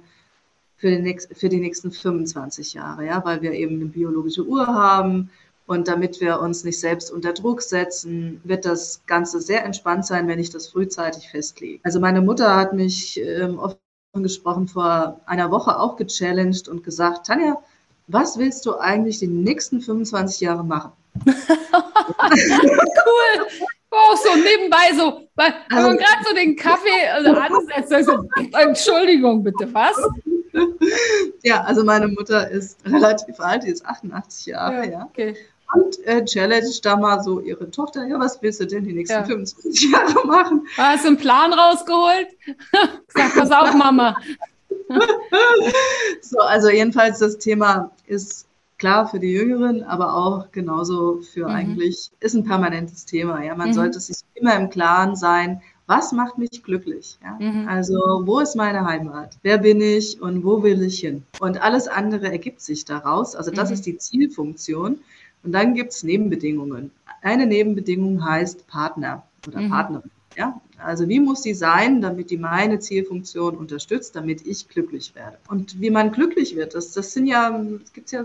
[0.76, 4.66] für, den nächst, für die nächsten 25 Jahre, ja, weil wir eben eine biologische Uhr
[4.66, 5.30] haben,
[5.68, 10.26] und damit wir uns nicht selbst unter Druck setzen, wird das Ganze sehr entspannt sein,
[10.26, 11.78] wenn ich das frühzeitig festlege.
[11.84, 13.76] Also meine Mutter hat mich ähm, offen
[14.14, 17.62] gesprochen vor einer Woche auch gechallenged und gesagt, Tanja,
[18.06, 20.92] was willst du eigentlich die nächsten 25 Jahre machen?
[21.26, 21.34] cool.
[23.90, 28.26] Auch so nebenbei so, weil also, man gerade so den Kaffee also ansetzt, so,
[28.58, 29.96] Entschuldigung bitte, was?
[31.42, 34.92] Ja, also meine Mutter ist relativ alt, die ist 88 Jahre, ja.
[34.92, 35.08] ja.
[35.10, 35.36] Okay
[35.74, 39.18] und äh, challenge da mal so ihre Tochter, ja, was willst du denn die nächsten
[39.18, 39.24] ja.
[39.24, 40.66] 25 Jahre machen?
[40.76, 42.28] Hast du einen Plan rausgeholt?
[43.08, 44.16] Sag, pass auf, Mama.
[46.22, 48.46] so, also jedenfalls das Thema ist
[48.78, 51.54] klar für die Jüngeren, aber auch genauso für mhm.
[51.54, 53.42] eigentlich, ist ein permanentes Thema.
[53.44, 53.74] Ja, man mhm.
[53.74, 57.18] sollte sich immer im Klaren sein, was macht mich glücklich?
[57.22, 57.38] Ja?
[57.40, 57.66] Mhm.
[57.66, 59.36] Also, wo ist meine Heimat?
[59.42, 61.24] Wer bin ich und wo will ich hin?
[61.40, 63.34] Und alles andere ergibt sich daraus.
[63.34, 63.74] Also, das mhm.
[63.74, 64.98] ist die Zielfunktion.
[65.42, 66.90] Und dann gibt es Nebenbedingungen.
[67.22, 69.70] Eine Nebenbedingung heißt Partner oder mhm.
[69.70, 70.10] Partnerin.
[70.36, 70.60] Ja?
[70.78, 75.38] Also wie muss sie sein, damit die meine Zielfunktion unterstützt, damit ich glücklich werde?
[75.48, 78.24] Und wie man glücklich wird, das, das sind ja, es gibt ja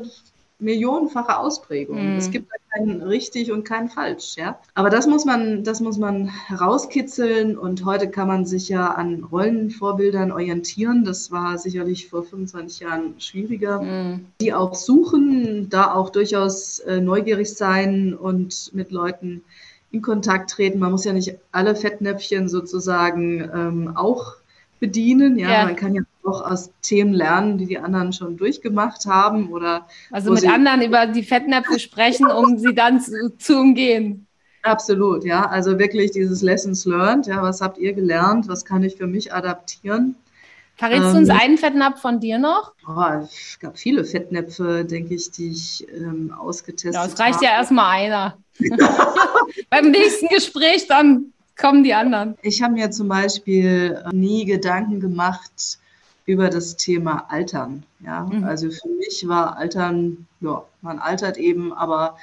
[0.63, 2.15] millionenfache Ausprägungen.
[2.15, 2.17] Mm.
[2.17, 4.60] Es gibt kein richtig und kein falsch, ja.
[4.73, 9.23] Aber das muss man, das muss man herauskitzeln und heute kann man sich ja an
[9.23, 11.04] Rollenvorbildern orientieren.
[11.04, 13.82] Das war sicherlich vor 25 Jahren schwieriger.
[13.82, 14.26] Mm.
[14.41, 19.43] Die auch suchen, da auch durchaus äh, neugierig sein und mit Leuten
[19.91, 20.80] in Kontakt treten.
[20.80, 24.34] Man muss ja nicht alle Fettnäpfchen sozusagen ähm, auch
[24.80, 25.38] bedienen.
[25.38, 29.49] Ja, ja, man kann ja auch aus Themen lernen, die die anderen schon durchgemacht haben
[29.51, 34.27] oder also mit anderen über die Fettnäpfe sprechen, um sie dann zu, zu umgehen.
[34.63, 35.45] Absolut, ja.
[35.45, 37.27] Also wirklich dieses Lessons learned.
[37.27, 38.47] Ja, was habt ihr gelernt?
[38.47, 40.15] Was kann ich für mich adaptieren?
[40.75, 42.73] Verrätst ähm, du uns einen Fettnapf von dir noch?
[42.88, 47.07] Oh, es gab viele Fettnäpfe, denke ich, die ich ähm, ausgetestet habe.
[47.07, 47.45] Ja, es reicht habe.
[47.45, 48.38] ja erstmal einer.
[49.69, 52.36] Beim nächsten Gespräch dann kommen die anderen.
[52.41, 55.77] Ich habe mir zum Beispiel äh, nie Gedanken gemacht
[56.25, 57.83] über das Thema Altern.
[58.03, 58.43] Ja, mhm.
[58.43, 62.17] also für mich war Altern, ja, man altert eben, aber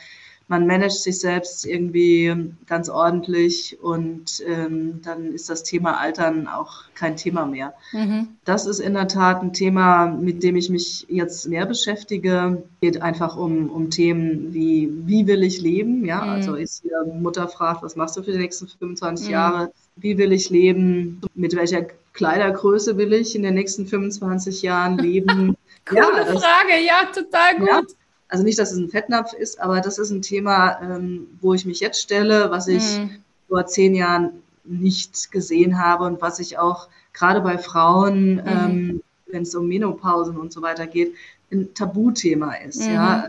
[0.51, 2.35] man managt sich selbst irgendwie
[2.67, 7.73] ganz ordentlich und ähm, dann ist das Thema Altern auch kein Thema mehr.
[7.93, 8.31] Mhm.
[8.45, 12.65] Das ist in der Tat ein Thema, mit dem ich mich jetzt mehr beschäftige.
[12.81, 16.05] Geht einfach um, um Themen wie, wie will ich leben?
[16.05, 16.31] Ja, mhm.
[16.31, 19.33] also ist hier Mutter fragt, was machst du für die nächsten 25 mhm.
[19.33, 19.73] Jahre?
[19.95, 21.21] Wie will ich leben?
[21.37, 25.57] Mit welcher Kleidergröße will ich in den nächsten 25 Jahren leben?
[25.87, 27.69] Coole ja, Frage, ja, total gut.
[27.69, 27.83] Ja,
[28.29, 31.67] also nicht, dass es ein Fettnapf ist, aber das ist ein Thema, ähm, wo ich
[31.67, 33.23] mich jetzt stelle, was ich mhm.
[33.49, 38.43] vor zehn Jahren nicht gesehen habe und was ich auch gerade bei Frauen, mhm.
[38.47, 41.15] ähm, wenn es um Menopausen und so weiter geht,
[41.51, 42.83] ein Tabuthema ist.
[42.83, 42.95] Mhm.
[42.95, 43.29] Ja,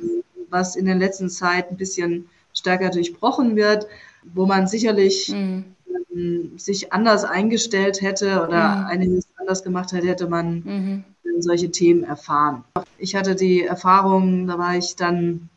[0.49, 3.87] was in der letzten Zeit ein bisschen stärker durchbrochen wird,
[4.33, 5.65] wo man sicherlich mhm.
[6.13, 8.85] Ähm, sich anders eingestellt hätte oder mhm.
[8.87, 11.03] einiges anders gemacht hätte, hätte man mhm
[11.41, 12.63] solche Themen erfahren.
[12.97, 15.49] Ich hatte die Erfahrung, da war ich dann,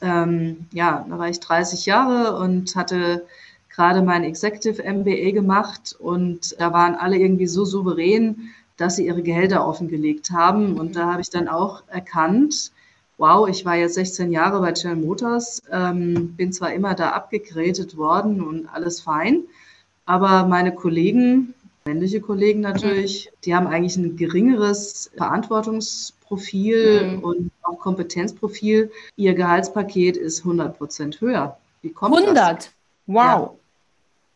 [0.00, 3.26] ähm, ja, da war ich 30 Jahre und hatte
[3.70, 9.22] gerade mein Executive MBA gemacht und da waren alle irgendwie so souverän, dass sie ihre
[9.22, 10.78] Gehälter offengelegt haben.
[10.78, 12.72] Und da habe ich dann auch erkannt,
[13.18, 17.96] wow, ich war jetzt 16 Jahre bei General Motors, ähm, bin zwar immer da abgegradet
[17.96, 19.42] worden und alles fein,
[20.08, 21.52] aber meine Kollegen,
[21.84, 27.24] männliche Kollegen natürlich, die haben eigentlich ein geringeres Verantwortungsprofil mhm.
[27.24, 28.90] und auch Kompetenzprofil.
[29.16, 31.58] Ihr Gehaltspaket ist 100 Prozent höher.
[31.82, 32.36] Wie kommt 100?
[32.36, 32.70] Das?
[33.06, 33.16] Wow.
[33.16, 33.50] Ja.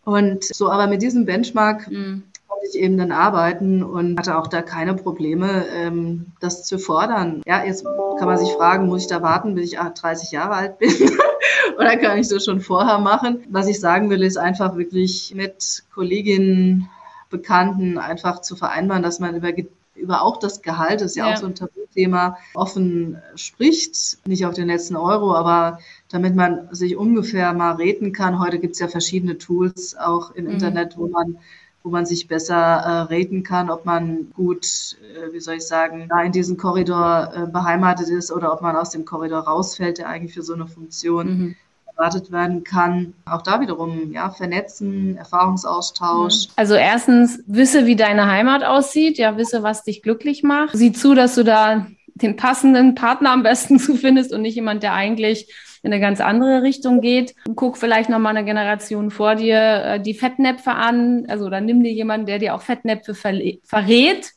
[0.04, 2.24] Und so, aber mit diesem Benchmark mhm
[2.68, 7.42] ich eben dann arbeiten und hatte auch da keine Probleme, ähm, das zu fordern.
[7.46, 10.78] Ja, jetzt kann man sich fragen, muss ich da warten, bis ich 30 Jahre alt
[10.78, 10.90] bin?
[11.78, 13.44] Oder kann ich das schon vorher machen?
[13.50, 16.88] Was ich sagen will, ist einfach wirklich mit Kolleginnen,
[17.30, 19.50] Bekannten einfach zu vereinbaren, dass man über,
[19.94, 21.32] über auch das Gehalt, das ist ja, ja.
[21.32, 24.18] auch so ein Tabuthema, offen spricht.
[24.26, 25.78] Nicht auf den letzten Euro, aber
[26.10, 28.38] damit man sich ungefähr mal reden kann.
[28.38, 30.50] Heute gibt es ja verschiedene Tools auch im mhm.
[30.52, 31.38] Internet, wo man
[31.83, 36.07] wo man sich besser äh, reden kann, ob man gut, äh, wie soll ich sagen,
[36.09, 40.09] da in diesem Korridor äh, beheimatet ist oder ob man aus dem Korridor rausfällt, der
[40.09, 41.57] eigentlich für so eine Funktion mhm.
[41.87, 43.14] erwartet werden kann.
[43.24, 46.47] Auch da wiederum, ja, vernetzen, Erfahrungsaustausch.
[46.47, 46.53] Mhm.
[46.57, 50.76] Also erstens, wisse, wie deine Heimat aussieht, ja, wisse, was dich glücklich macht.
[50.76, 54.85] Sieh zu, dass du da den passenden Partner am besten zu findest und nicht jemand,
[54.85, 55.53] der eigentlich
[55.83, 57.35] in eine ganz andere Richtung geht.
[57.57, 61.26] Guck vielleicht nochmal eine Generation vor dir äh, die Fettnäpfe an.
[61.28, 64.30] Also dann nimm dir jemanden, der dir auch Fettnäpfe verrät.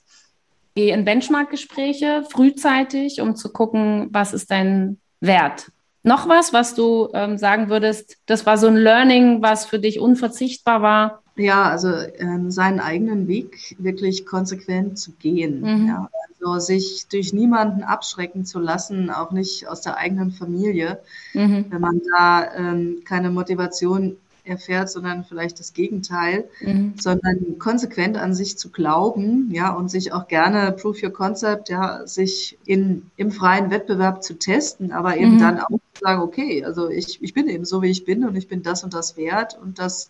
[0.76, 5.72] Geh in Benchmark-Gespräche frühzeitig, um zu gucken, was ist dein Wert.
[6.04, 10.00] Noch was, was du ähm, sagen würdest, das war so ein Learning, was für dich
[10.00, 11.24] unverzichtbar war?
[11.38, 15.62] Ja, also ähm, seinen eigenen Weg wirklich konsequent zu gehen.
[15.62, 15.88] Mhm.
[15.88, 16.10] Ja.
[16.40, 21.00] Also sich durch niemanden abschrecken zu lassen, auch nicht aus der eigenen Familie,
[21.34, 21.66] mhm.
[21.70, 26.94] wenn man da ähm, keine Motivation erfährt, sondern vielleicht das Gegenteil, mhm.
[26.98, 32.06] sondern konsequent an sich zu glauben, ja, und sich auch gerne Proof Your Concept, ja,
[32.06, 35.40] sich in, im freien Wettbewerb zu testen, aber eben mhm.
[35.40, 38.36] dann auch zu sagen, okay, also ich, ich bin eben so, wie ich bin und
[38.36, 40.10] ich bin das und das wert und das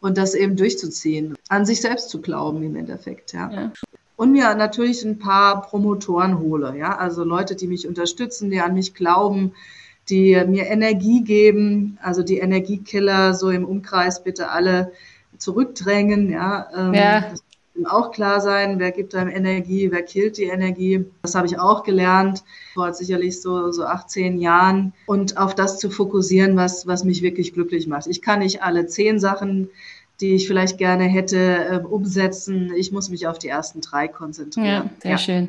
[0.00, 3.50] und das eben durchzuziehen, an sich selbst zu glauben im Endeffekt, ja.
[3.50, 3.72] ja.
[4.16, 8.74] Und mir natürlich ein paar Promotoren hole, ja, also Leute, die mich unterstützen, die an
[8.74, 9.52] mich glauben,
[10.08, 14.92] die mir Energie geben, also die Energiekiller so im Umkreis bitte alle
[15.38, 16.68] zurückdrängen, ja.
[16.76, 17.20] Ähm, ja.
[17.30, 17.42] Das
[17.86, 21.04] auch klar sein, wer gibt einem Energie, wer killt die Energie.
[21.22, 25.90] Das habe ich auch gelernt vor sicherlich so, so 18 Jahren und auf das zu
[25.90, 28.06] fokussieren, was, was mich wirklich glücklich macht.
[28.06, 29.70] Ich kann nicht alle zehn Sachen
[30.20, 32.72] die ich vielleicht gerne hätte äh, umsetzen.
[32.76, 34.66] Ich muss mich auf die ersten drei konzentrieren.
[34.66, 35.18] Ja, sehr ja.
[35.18, 35.48] schön.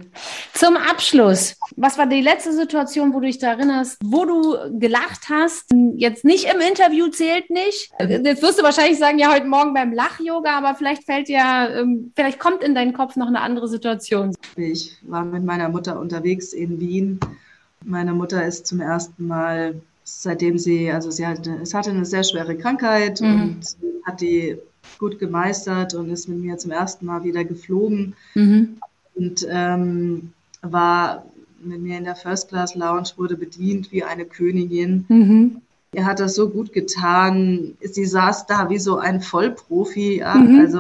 [0.54, 5.30] Zum Abschluss, was war die letzte Situation, wo du dich da erinnerst, wo du gelacht
[5.30, 5.70] hast?
[5.96, 7.92] Jetzt nicht im Interview zählt nicht.
[8.00, 12.12] Jetzt wirst du wahrscheinlich sagen, ja, heute Morgen beim Lach-Yoga, aber vielleicht fällt ja, ähm,
[12.16, 14.34] vielleicht kommt in deinen Kopf noch eine andere Situation.
[14.56, 17.20] Ich war mit meiner Mutter unterwegs in Wien.
[17.84, 19.82] Meine Mutter ist zum ersten Mal
[20.20, 23.42] seitdem sie, also sie hatte, es hatte eine sehr schwere Krankheit mhm.
[23.42, 24.58] und hat die
[25.00, 28.78] gut gemeistert und ist mit mir zum ersten Mal wieder geflogen mhm.
[29.16, 31.26] und ähm, war
[31.64, 35.06] mit mir in der First Class Lounge, wurde bedient wie eine Königin.
[35.08, 35.62] Mhm.
[35.94, 37.76] Er hat das so gut getan.
[37.82, 40.60] Sie saß da wie so ein Vollprofi, ja, mhm.
[40.62, 40.80] also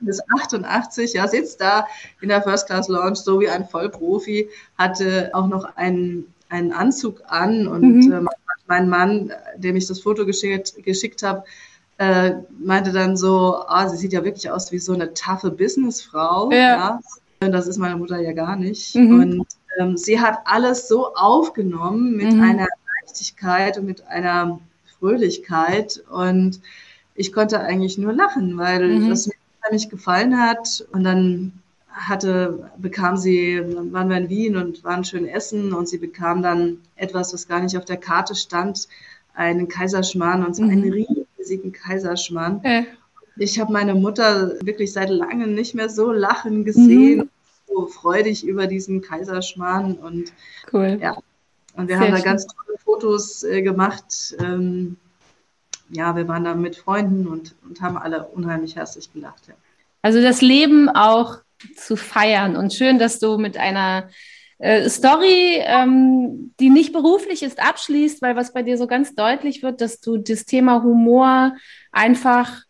[0.00, 1.86] bis 88, ja, sitzt da
[2.20, 4.48] in der First Class Lounge so wie ein Vollprofi,
[4.78, 8.12] hatte auch noch einen einen Anzug an und mhm.
[8.12, 8.20] äh,
[8.68, 11.44] mein Mann, dem ich das Foto geschickt, geschickt habe,
[11.98, 16.50] äh, meinte dann so, ah, sie sieht ja wirklich aus wie so eine taffe Businessfrau.
[16.50, 16.58] Ja.
[16.58, 17.00] ja.
[17.40, 18.94] Und das ist meine Mutter ja gar nicht.
[18.94, 19.20] Mhm.
[19.20, 19.46] Und
[19.78, 22.42] ähm, sie hat alles so aufgenommen mit mhm.
[22.42, 22.66] einer
[23.00, 24.58] Leichtigkeit und mit einer
[24.98, 26.02] Fröhlichkeit.
[26.10, 26.60] Und
[27.14, 29.08] ich konnte eigentlich nur lachen, weil mhm.
[29.08, 29.34] das mir
[29.88, 30.86] gefallen hat.
[30.92, 31.52] Und dann
[31.96, 36.78] hatte, bekam sie, waren wir in Wien und waren schön essen und sie bekam dann
[36.94, 38.86] etwas, was gar nicht auf der Karte stand,
[39.34, 40.72] einen Kaiserschmarrn und zwar mhm.
[40.72, 41.06] einen
[41.38, 42.60] riesigen Kaiserschmarrn.
[42.64, 42.84] Ja.
[43.38, 47.30] Ich habe meine Mutter wirklich seit langem nicht mehr so lachen gesehen, mhm.
[47.66, 50.32] so freudig über diesen Kaiserschmarrn und
[50.72, 50.98] cool.
[51.00, 51.16] ja.
[51.74, 54.34] Und wir Sehr haben da ganz tolle Fotos äh, gemacht.
[54.40, 54.96] Ähm,
[55.90, 59.48] ja, wir waren da mit Freunden und, und haben alle unheimlich herzlich gelacht.
[59.48, 59.54] Ja.
[60.02, 61.38] Also das Leben auch
[61.76, 62.56] zu feiern.
[62.56, 64.08] Und schön, dass du mit einer
[64.58, 69.62] äh, Story, ähm, die nicht beruflich ist, abschließt, weil was bei dir so ganz deutlich
[69.62, 71.56] wird, dass du das Thema Humor
[71.92, 72.62] einfach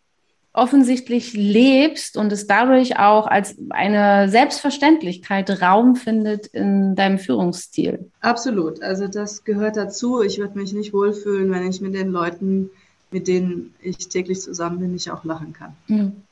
[0.53, 8.09] offensichtlich lebst und es dadurch auch als eine Selbstverständlichkeit Raum findet in deinem Führungsstil.
[8.21, 8.81] Absolut.
[8.81, 10.23] Also das gehört dazu.
[10.23, 12.71] Ich würde mich nicht wohlfühlen, wenn ich mit den Leuten
[13.11, 15.75] mit denen ich täglich zusammen bin, ich auch lachen kann.
[15.87, 16.23] Mhm.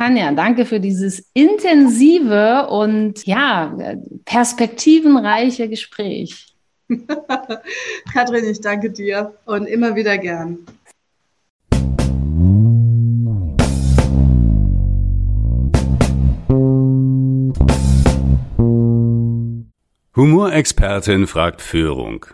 [0.00, 0.06] Ja.
[0.06, 3.76] Tanja, danke für dieses intensive und ja,
[4.24, 6.54] perspektivenreiche Gespräch.
[8.12, 10.58] Kathrin, ich danke dir und immer wieder gern.
[20.16, 22.24] Humorexpertin fragt Führung.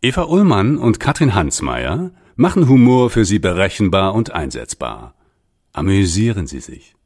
[0.00, 5.14] Eva Ullmann und Katrin Hansmeier machen Humor für Sie berechenbar und einsetzbar.
[5.72, 6.96] Amüsieren Sie sich,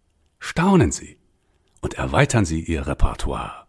[0.45, 1.17] staunen Sie
[1.81, 3.64] und erweitern Sie Ihr Repertoire.